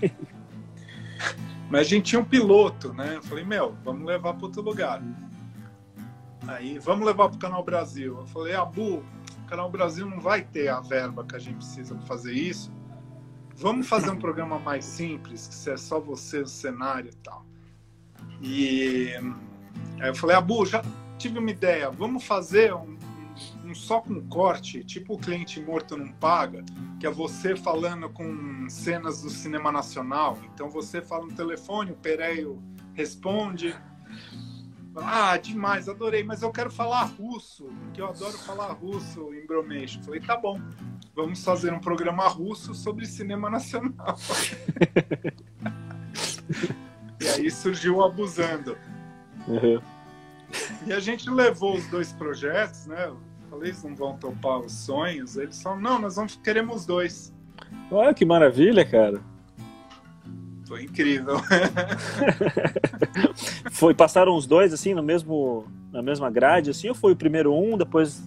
[1.68, 3.16] Mas a gente tinha um piloto, né?
[3.16, 5.02] Eu falei, meu, vamos levar para outro lugar.
[6.48, 8.16] Aí, vamos levar para o Canal Brasil.
[8.20, 9.04] Eu falei, Abu,
[9.44, 12.72] o Canal Brasil não vai ter a verba que a gente precisa para fazer isso.
[13.54, 17.44] Vamos fazer um programa mais simples, que é só você, o cenário e tal.
[18.40, 19.12] E
[20.00, 20.82] aí eu falei, Abu, já
[21.18, 22.96] tive uma ideia, vamos fazer um,
[23.64, 26.64] um só com corte, tipo o cliente morto não paga,
[26.98, 30.38] que é você falando com cenas do cinema nacional.
[30.52, 32.60] Então você fala no telefone, o Pereio
[32.94, 33.76] responde
[34.96, 40.02] ah, demais, adorei, mas eu quero falar russo, porque eu adoro falar russo em Bromeixo.
[40.02, 40.60] Falei, tá bom,
[41.14, 44.16] vamos fazer um programa russo sobre cinema nacional.
[47.20, 48.78] e aí surgiu o Abusando.
[49.48, 49.80] Uhum.
[50.86, 53.12] E a gente levou os dois projetos, né?
[53.54, 55.36] falei, eles não vão topar os sonhos.
[55.36, 57.32] Eles só, não, nós vamos, queremos dois.
[57.90, 59.20] Olha que maravilha, cara.
[60.66, 61.36] Foi incrível.
[63.70, 67.54] foi, passaram os dois assim no mesmo, na mesma grade, assim, ou foi o primeiro
[67.54, 68.22] um, depois.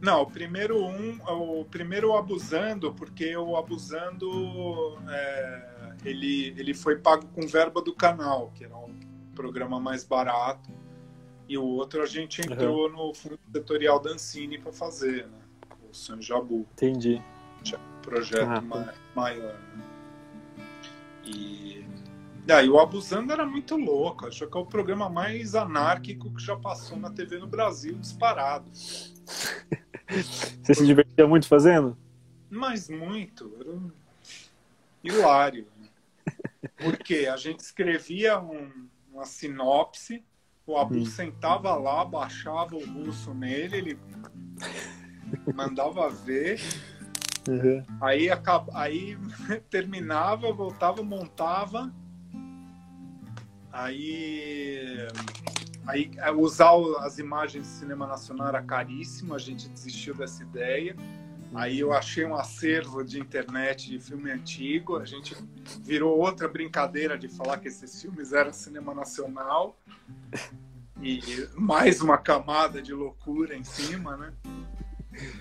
[0.00, 7.26] Não, o primeiro um, o primeiro abusando, porque o abusando é, ele, ele foi pago
[7.34, 8.94] com verba do canal, que era um
[9.34, 10.70] programa mais barato.
[11.48, 13.08] E o outro a gente entrou uhum.
[13.08, 15.38] no fundo setorial da Ancine para fazer, né?
[15.90, 16.64] O Sanjabu.
[16.74, 17.20] Entendi.
[18.02, 18.94] Projeto ah, tá.
[19.16, 19.54] maior.
[19.54, 19.89] Né?
[21.34, 21.84] E
[22.44, 24.26] daí o Abusando era muito louco.
[24.26, 28.70] Acho que é o programa mais anárquico que já passou na TV no Brasil, disparado.
[28.72, 31.96] Você se divertia muito fazendo?
[32.50, 33.52] Mas muito.
[33.60, 33.78] Era
[35.02, 35.66] hilário.
[35.78, 35.88] Né?
[36.76, 40.24] Porque a gente escrevia um, uma sinopse,
[40.66, 41.06] o Abu hum.
[41.06, 43.98] sentava lá, baixava o russo nele, ele
[45.54, 46.60] mandava ver
[47.48, 47.82] Uhum.
[48.00, 49.18] Aí, acaba, aí
[49.70, 51.92] terminava, voltava, montava.
[53.72, 55.08] Aí,
[55.86, 60.96] aí é, usar as imagens de cinema nacional era caríssimo, a gente desistiu dessa ideia.
[61.52, 65.36] Aí eu achei um acervo de internet de filme antigo, a gente
[65.82, 69.76] virou outra brincadeira de falar que esses filmes eram cinema nacional.
[71.02, 74.32] E mais uma camada de loucura em cima, né?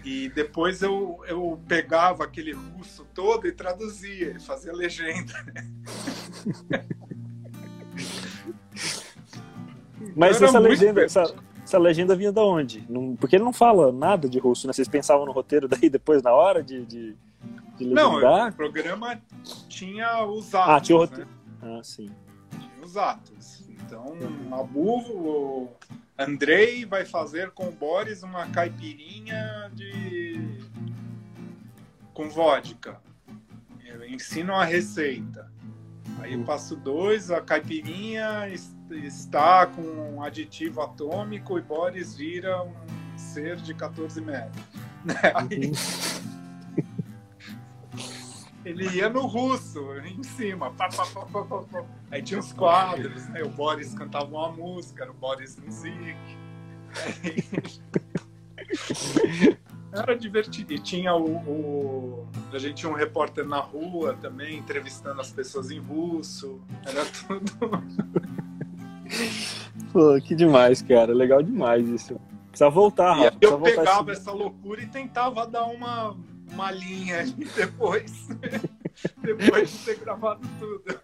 [0.04, 5.34] E depois eu, eu pegava aquele russo todo e traduzia, fazia legenda.
[10.16, 12.86] Mas essa legenda, essa, essa, legenda vinha de onde?
[12.90, 14.74] Não, porque ele não fala nada de russo, né?
[14.74, 17.16] Vocês pensavam no roteiro daí depois, na hora de, de,
[17.78, 19.22] de Não, o programa
[19.68, 20.70] tinha os atos.
[20.70, 21.30] Ah, tinha o roteiro.
[21.62, 21.78] Né?
[21.78, 22.10] Ah, sim.
[22.52, 23.68] Tinha os atos.
[23.70, 24.16] Então,
[24.52, 25.70] a Buvo,
[26.20, 30.60] Andrei vai fazer com o Boris uma caipirinha de
[32.14, 33.02] com vodka.
[33.86, 35.50] Eu ensino a receita.
[36.20, 42.74] Aí passo dois, a caipirinha es- está com um aditivo atômico e Boris vira um
[43.16, 44.66] ser de 14 metros.
[45.34, 45.72] Aí
[48.66, 50.72] ele ia no russo, em cima.
[50.72, 51.84] Pá, pá, pá.
[52.12, 53.42] Aí tinha os quadros, né?
[53.44, 56.16] O Boris cantava uma música, era o Boris Music.
[57.24, 57.44] Aí-
[59.92, 60.72] Era divertido.
[60.74, 65.72] E tinha o, o- A gente tinha um repórter na rua também, entrevistando as pessoas
[65.72, 66.62] em russo.
[66.86, 67.52] Era tudo.
[69.92, 71.12] Pô, que demais, cara.
[71.14, 72.20] Legal demais isso.
[72.50, 73.32] Precisa voltar, Rafa.
[73.32, 76.16] Precisa eu voltar pegava esse- essa loucura e tentava dar uma,
[76.52, 77.26] uma linha
[77.56, 78.28] depois.
[79.24, 81.00] depois de ter gravado tudo.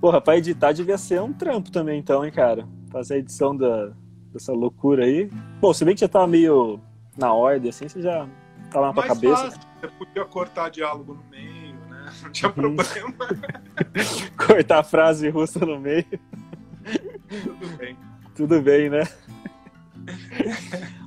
[0.00, 2.66] Porra, pra editar devia ser um trampo também, então, hein, cara?
[2.90, 3.92] Fazer a edição da,
[4.32, 5.30] dessa loucura aí.
[5.60, 6.80] Bom, se bem que já tava meio
[7.16, 8.28] na ordem, assim, você já
[8.70, 9.36] tava na tua cabeça.
[9.50, 12.12] fácil, você podia cortar diálogo no meio, né?
[12.22, 12.76] Não tinha Uhum.
[12.76, 13.14] problema,
[14.46, 16.06] Cortar a frase russa no meio.
[17.28, 17.96] tudo bem.
[18.36, 19.02] Tudo bem, né?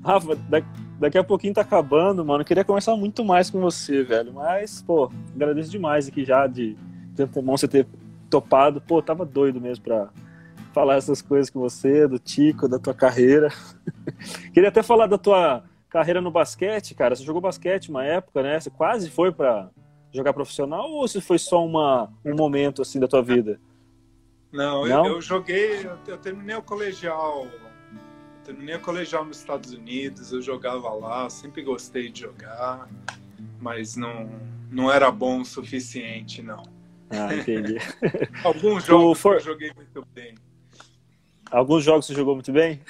[0.04, 0.62] Rafa, da-
[1.02, 2.42] daqui a pouquinho tá acabando, mano.
[2.42, 4.32] Eu queria conversar muito mais com você, velho.
[4.34, 6.78] Mas, pô, agradeço demais aqui já de
[7.14, 7.88] de antemão você ter
[8.30, 8.82] topado.
[8.82, 10.10] Pô, tava doido mesmo pra
[10.74, 13.50] falar essas coisas com você, do Tico, da tua carreira.
[14.54, 17.16] queria até falar da tua carreira no basquete, cara.
[17.16, 18.60] Você jogou basquete uma época, né?
[18.60, 19.70] Você quase foi pra
[20.14, 23.60] jogar profissional ou se foi só uma, um momento assim da tua vida?
[24.52, 25.06] Não, Não?
[25.06, 27.48] Eu, eu joguei, eu, eu terminei o colegial.
[28.52, 32.86] Terminei o colegial nos Estados Unidos, eu jogava lá, sempre gostei de jogar,
[33.62, 34.30] mas não,
[34.70, 36.62] não era bom o suficiente, não.
[37.10, 37.78] Ah, entendi.
[38.44, 40.36] Alguns jogos for- eu joguei muito bem.
[41.50, 42.82] Alguns jogos você jogou muito bem?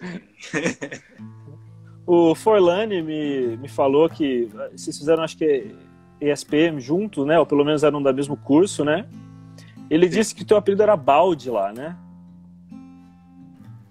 [2.04, 5.72] O Forlani me, me falou que vocês fizeram, acho que
[6.20, 7.38] ESPM junto, né?
[7.38, 9.08] Ou pelo menos eram da mesmo curso, né?
[9.88, 10.18] Ele Sim.
[10.18, 11.96] disse que teu apelido era Balde lá, né?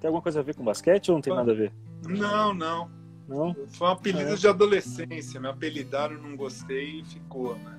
[0.02, 1.72] Tem alguma coisa a ver com basquete ou não tem nada a ver?
[2.08, 2.90] Não, não.
[3.30, 3.56] Não?
[3.70, 4.36] Foi um apelido É.
[4.36, 5.40] de adolescência.
[5.40, 7.56] Me apelidaram, não gostei e ficou.
[7.56, 7.78] Né?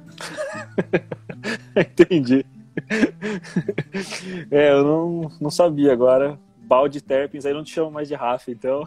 [1.76, 2.46] Entendi.
[4.50, 6.38] É, eu não, não sabia agora.
[6.58, 8.84] Balde Terpins, aí não te chamo mais de Rafa, então.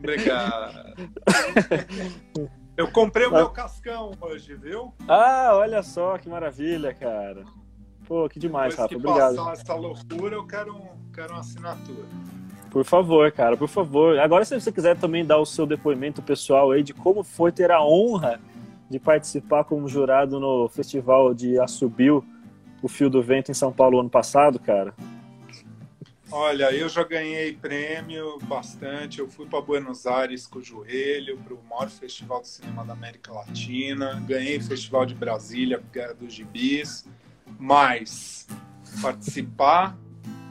[0.00, 0.94] Obrigado.
[2.76, 4.92] Eu comprei o meu cascão hoje, viu?
[5.06, 7.44] Ah, olha só que maravilha, cara.
[8.12, 8.88] Pô, que demais, Depois Rafa.
[8.90, 9.36] que Obrigado.
[9.36, 12.04] passar essa loucura, eu quero, um, quero uma assinatura.
[12.70, 14.18] Por favor, cara, por favor.
[14.18, 17.70] Agora, se você quiser também dar o seu depoimento pessoal aí de como foi ter
[17.70, 18.38] a honra
[18.90, 22.22] de participar como jurado no festival de Assobio,
[22.82, 24.92] o Fio do Vento em São Paulo ano passado, cara.
[26.30, 29.20] Olha, eu já ganhei prêmio bastante.
[29.20, 32.92] Eu fui para Buenos Aires com o joelho, para o maior festival de cinema da
[32.92, 34.22] América Latina.
[34.26, 37.06] Ganhei o Festival de Brasília, Guerra dos Gibis.
[37.58, 38.46] Mas
[39.00, 39.96] participar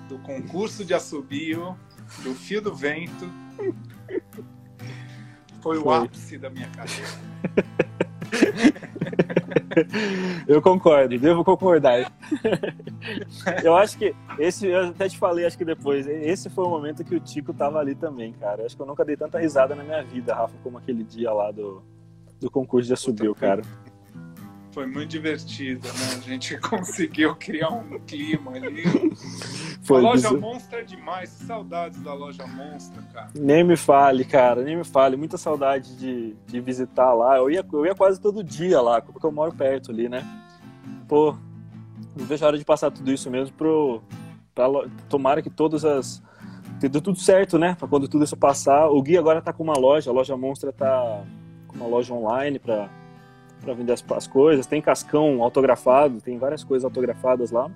[0.07, 1.77] do concurso de assobio,
[2.23, 3.29] do Fio do Vento,
[5.61, 6.05] foi o Foi.
[6.05, 7.09] ápice da minha carreira.
[10.47, 12.11] Eu concordo, devo concordar.
[13.63, 17.03] Eu acho que esse, eu até te falei, acho que depois, esse foi o momento
[17.03, 18.61] que o Tico tava ali também, cara.
[18.61, 21.31] Eu acho que eu nunca dei tanta risada na minha vida, Rafa, como aquele dia
[21.31, 21.81] lá do,
[22.39, 23.61] do concurso de Assobio, cara.
[24.71, 26.15] Foi muito divertido, né?
[26.17, 28.83] A gente conseguiu criar um clima ali.
[29.83, 30.39] Foi a loja isso.
[30.39, 31.29] Monstra é demais.
[31.29, 33.29] Saudades da loja Monstra, cara.
[33.35, 35.17] Nem me fale, cara, nem me fale.
[35.17, 37.37] Muita saudade de, de visitar lá.
[37.37, 40.25] Eu ia, eu ia quase todo dia lá, porque eu moro perto ali, né?
[41.07, 41.35] Pô,
[42.15, 44.01] não vejo a hora de passar tudo isso mesmo pro.
[44.55, 44.65] Pra,
[45.09, 46.23] tomara que todas as.
[46.79, 47.75] que Deu tudo certo, né?
[47.77, 48.87] Pra quando tudo isso passar.
[48.87, 51.23] O Gui agora tá com uma loja, a loja Monstra tá
[51.67, 52.89] com uma loja online pra,
[53.61, 54.65] pra vender as, as coisas.
[54.65, 57.69] Tem cascão autografado, tem várias coisas autografadas lá.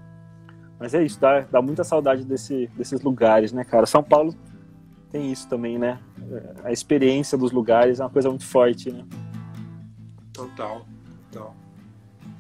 [0.80, 3.86] Mas é isso, dá, dá muita saudade desse, desses lugares, né, cara?
[3.86, 4.36] São Paulo
[5.12, 6.00] tem isso também, né?
[6.64, 9.06] A experiência dos lugares é uma coisa muito forte, né?
[10.34, 10.86] Total.
[11.32, 11.56] Total.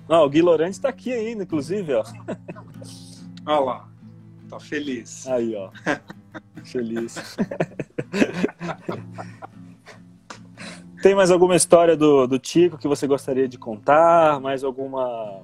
[0.09, 2.03] Ah, o Gui Lorente tá aqui ainda, inclusive, ó.
[3.47, 3.87] Olha lá.
[4.49, 5.25] Tá feliz.
[5.27, 5.69] Aí, ó.
[6.65, 7.15] Feliz.
[11.06, 14.41] Tem mais alguma história do, do Tico que você gostaria de contar?
[14.41, 15.43] Mais alguma.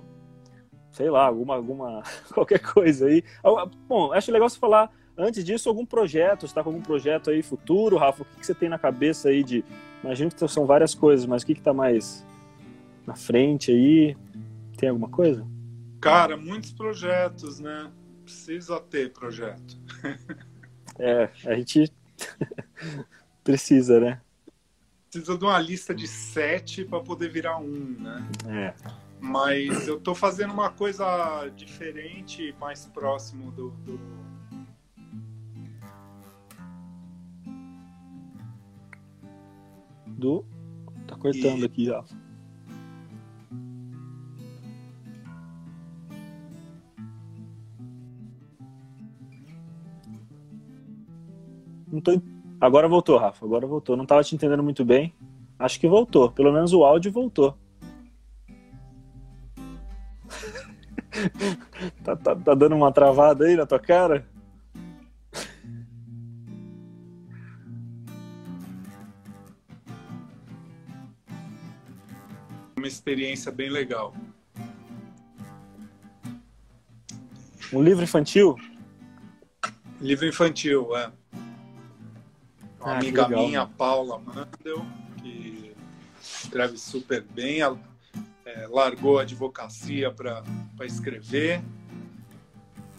[0.92, 1.54] Sei lá, alguma.
[1.54, 2.02] alguma
[2.34, 3.24] qualquer coisa aí.
[3.44, 6.48] Ah, Bom, acho legal você falar, antes disso, algum projeto.
[6.48, 8.24] Você tá com algum projeto aí futuro, Rafa?
[8.24, 9.64] O que, que você tem na cabeça aí de.
[10.04, 12.26] Imagino que são várias coisas, mas o que, que tá mais
[13.06, 14.18] na frente aí?
[14.78, 15.46] Tem alguma coisa?
[16.02, 17.92] Cara, muitos projetos, né?
[18.24, 19.78] Precisa ter projeto.
[21.00, 21.92] É, a gente
[23.44, 24.22] precisa, né?
[25.12, 28.28] Precisa de uma lista de sete para poder virar um, né?
[28.48, 28.74] É.
[29.20, 34.00] Mas eu tô fazendo uma coisa diferente, mais próximo do, do...
[40.08, 40.46] Do.
[41.08, 42.04] Tá cortando E- aqui, ó.
[51.92, 52.41] Não tô...
[52.62, 53.44] Agora voltou, Rafa.
[53.44, 53.98] Agora voltou.
[53.98, 55.14] Não tava te entendendo muito bem.
[55.58, 56.32] Acho que voltou.
[56.32, 57.58] Pelo menos o áudio voltou.
[62.04, 64.30] tá, tá, tá dando uma travada aí na tua cara?
[72.82, 74.12] uma experiência bem legal.
[77.72, 78.56] Um livro infantil?
[80.00, 81.12] Livro infantil, é.
[82.82, 83.46] Uma Ah, amiga legal.
[83.48, 84.84] minha, Paula Mandel,
[85.22, 85.74] que
[86.22, 87.80] escreve super bem, ela
[88.46, 90.44] é, largou a advocacia para
[90.82, 91.62] escrever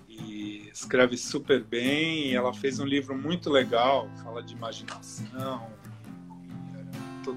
[0.09, 2.28] e escreve super bem.
[2.28, 5.66] E ela fez um livro muito legal, fala de imaginação.
[7.24, 7.35] Tô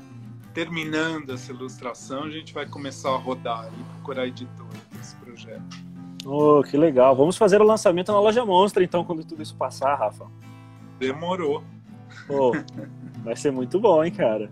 [0.54, 5.84] terminando essa ilustração, a gente vai começar a rodar e procurar editor desse projeto.
[6.24, 7.16] Oh, que legal.
[7.16, 10.26] Vamos fazer o lançamento na loja Monstra, então, quando tudo isso passar, Rafa.
[11.00, 11.64] Demorou.
[12.28, 12.51] Pô,
[13.24, 14.49] vai ser muito bom, hein, cara?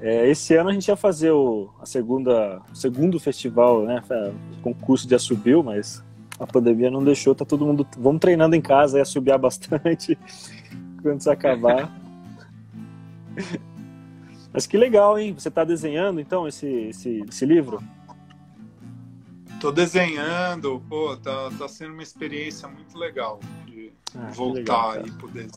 [0.00, 4.02] É, esse ano a gente ia fazer o a segunda, o segundo festival, né?
[4.58, 6.04] O concurso de assobio, mas
[6.38, 7.86] a pandemia não deixou, tá todo mundo.
[7.98, 10.18] Vamos treinando em casa e assobiar bastante
[11.02, 11.90] quando isso acabar.
[14.52, 15.34] Mas que legal, hein?
[15.34, 17.82] Você tá desenhando então esse, esse, esse livro?
[19.60, 23.40] Tô desenhando, pô, tá, tá sendo uma experiência muito legal
[24.14, 25.52] Ah, voltar legal, pro desenho.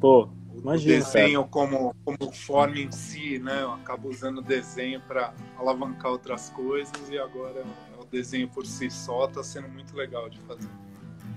[0.00, 3.62] Pô, O Imagino, desenho como, como forma em si, né?
[3.62, 7.64] Eu acabo usando o desenho para alavancar outras coisas e agora
[8.00, 10.68] o desenho por si só tá sendo muito legal de fazer.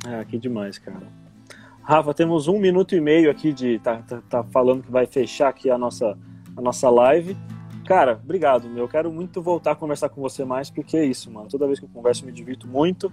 [0.05, 1.07] Ah, que demais, cara.
[1.81, 3.79] Rafa, temos um minuto e meio aqui de.
[3.79, 6.17] Tá, tá, tá falando que vai fechar aqui a nossa,
[6.57, 7.37] a nossa live.
[7.85, 8.85] Cara, obrigado, meu.
[8.85, 11.47] Eu quero muito voltar a conversar com você mais, porque é isso, mano.
[11.47, 13.11] Toda vez que eu converso, eu me divirto muito.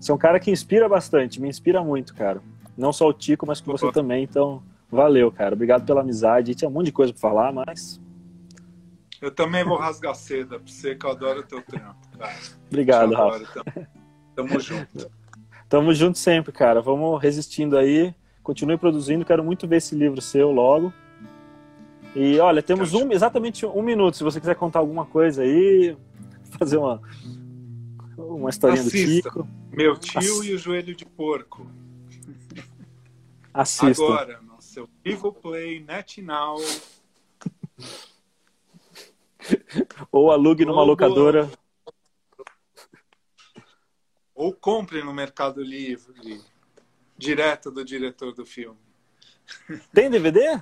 [0.00, 2.40] Você é um cara que inspira bastante, me inspira muito, cara.
[2.76, 4.22] Não só o Tico, mas com você também.
[4.22, 5.54] Então, valeu, cara.
[5.54, 6.54] Obrigado pela amizade.
[6.54, 8.00] Tinha um monte de coisa pra falar, mas.
[9.20, 12.36] Eu também vou rasgar seda pra você, que eu adoro o teu trampo, cara.
[12.68, 13.36] Obrigado, Te Rafa.
[13.36, 13.86] adoro também.
[14.36, 15.10] Tamo junto.
[15.68, 16.80] Tamo junto sempre, cara.
[16.80, 18.14] Vamos resistindo aí.
[18.44, 19.24] Continue produzindo.
[19.24, 20.92] Quero muito ver esse livro seu logo.
[22.14, 24.16] E olha, temos um, exatamente um minuto.
[24.16, 25.96] Se você quiser contar alguma coisa aí,
[26.56, 27.02] fazer uma,
[28.38, 29.30] uma historinha do Assista.
[29.30, 31.66] Tico, Meu tio e o joelho de porco.
[33.52, 34.02] assista.
[34.04, 36.58] Agora, no seu Vivo Play, NetNow,
[40.12, 41.50] Ou alugue numa locadora.
[44.34, 46.40] ou compre no Mercado Livre,
[47.16, 48.78] direto do diretor do filme.
[49.92, 50.60] Tem DVD?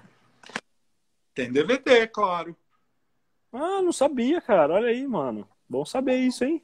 [1.34, 2.56] Tem DVD, claro.
[3.52, 4.72] Ah, não sabia, cara.
[4.74, 5.46] Olha aí, mano.
[5.68, 6.62] Bom saber isso, hein?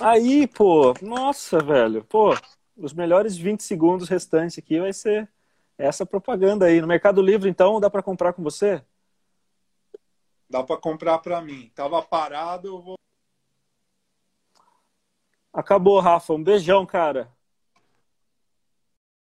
[0.02, 0.94] Aí, pô.
[1.02, 2.02] Nossa, velho.
[2.04, 2.34] Pô,
[2.76, 5.28] os melhores 20 segundos restantes aqui vai ser
[5.76, 6.80] essa propaganda aí.
[6.80, 8.82] No Mercado Livre, então, dá pra comprar com você?
[10.48, 11.70] Dá para comprar para mim.
[11.74, 12.94] Tava parado, eu vou
[15.52, 16.32] Acabou, Rafa.
[16.32, 17.30] Um beijão, cara.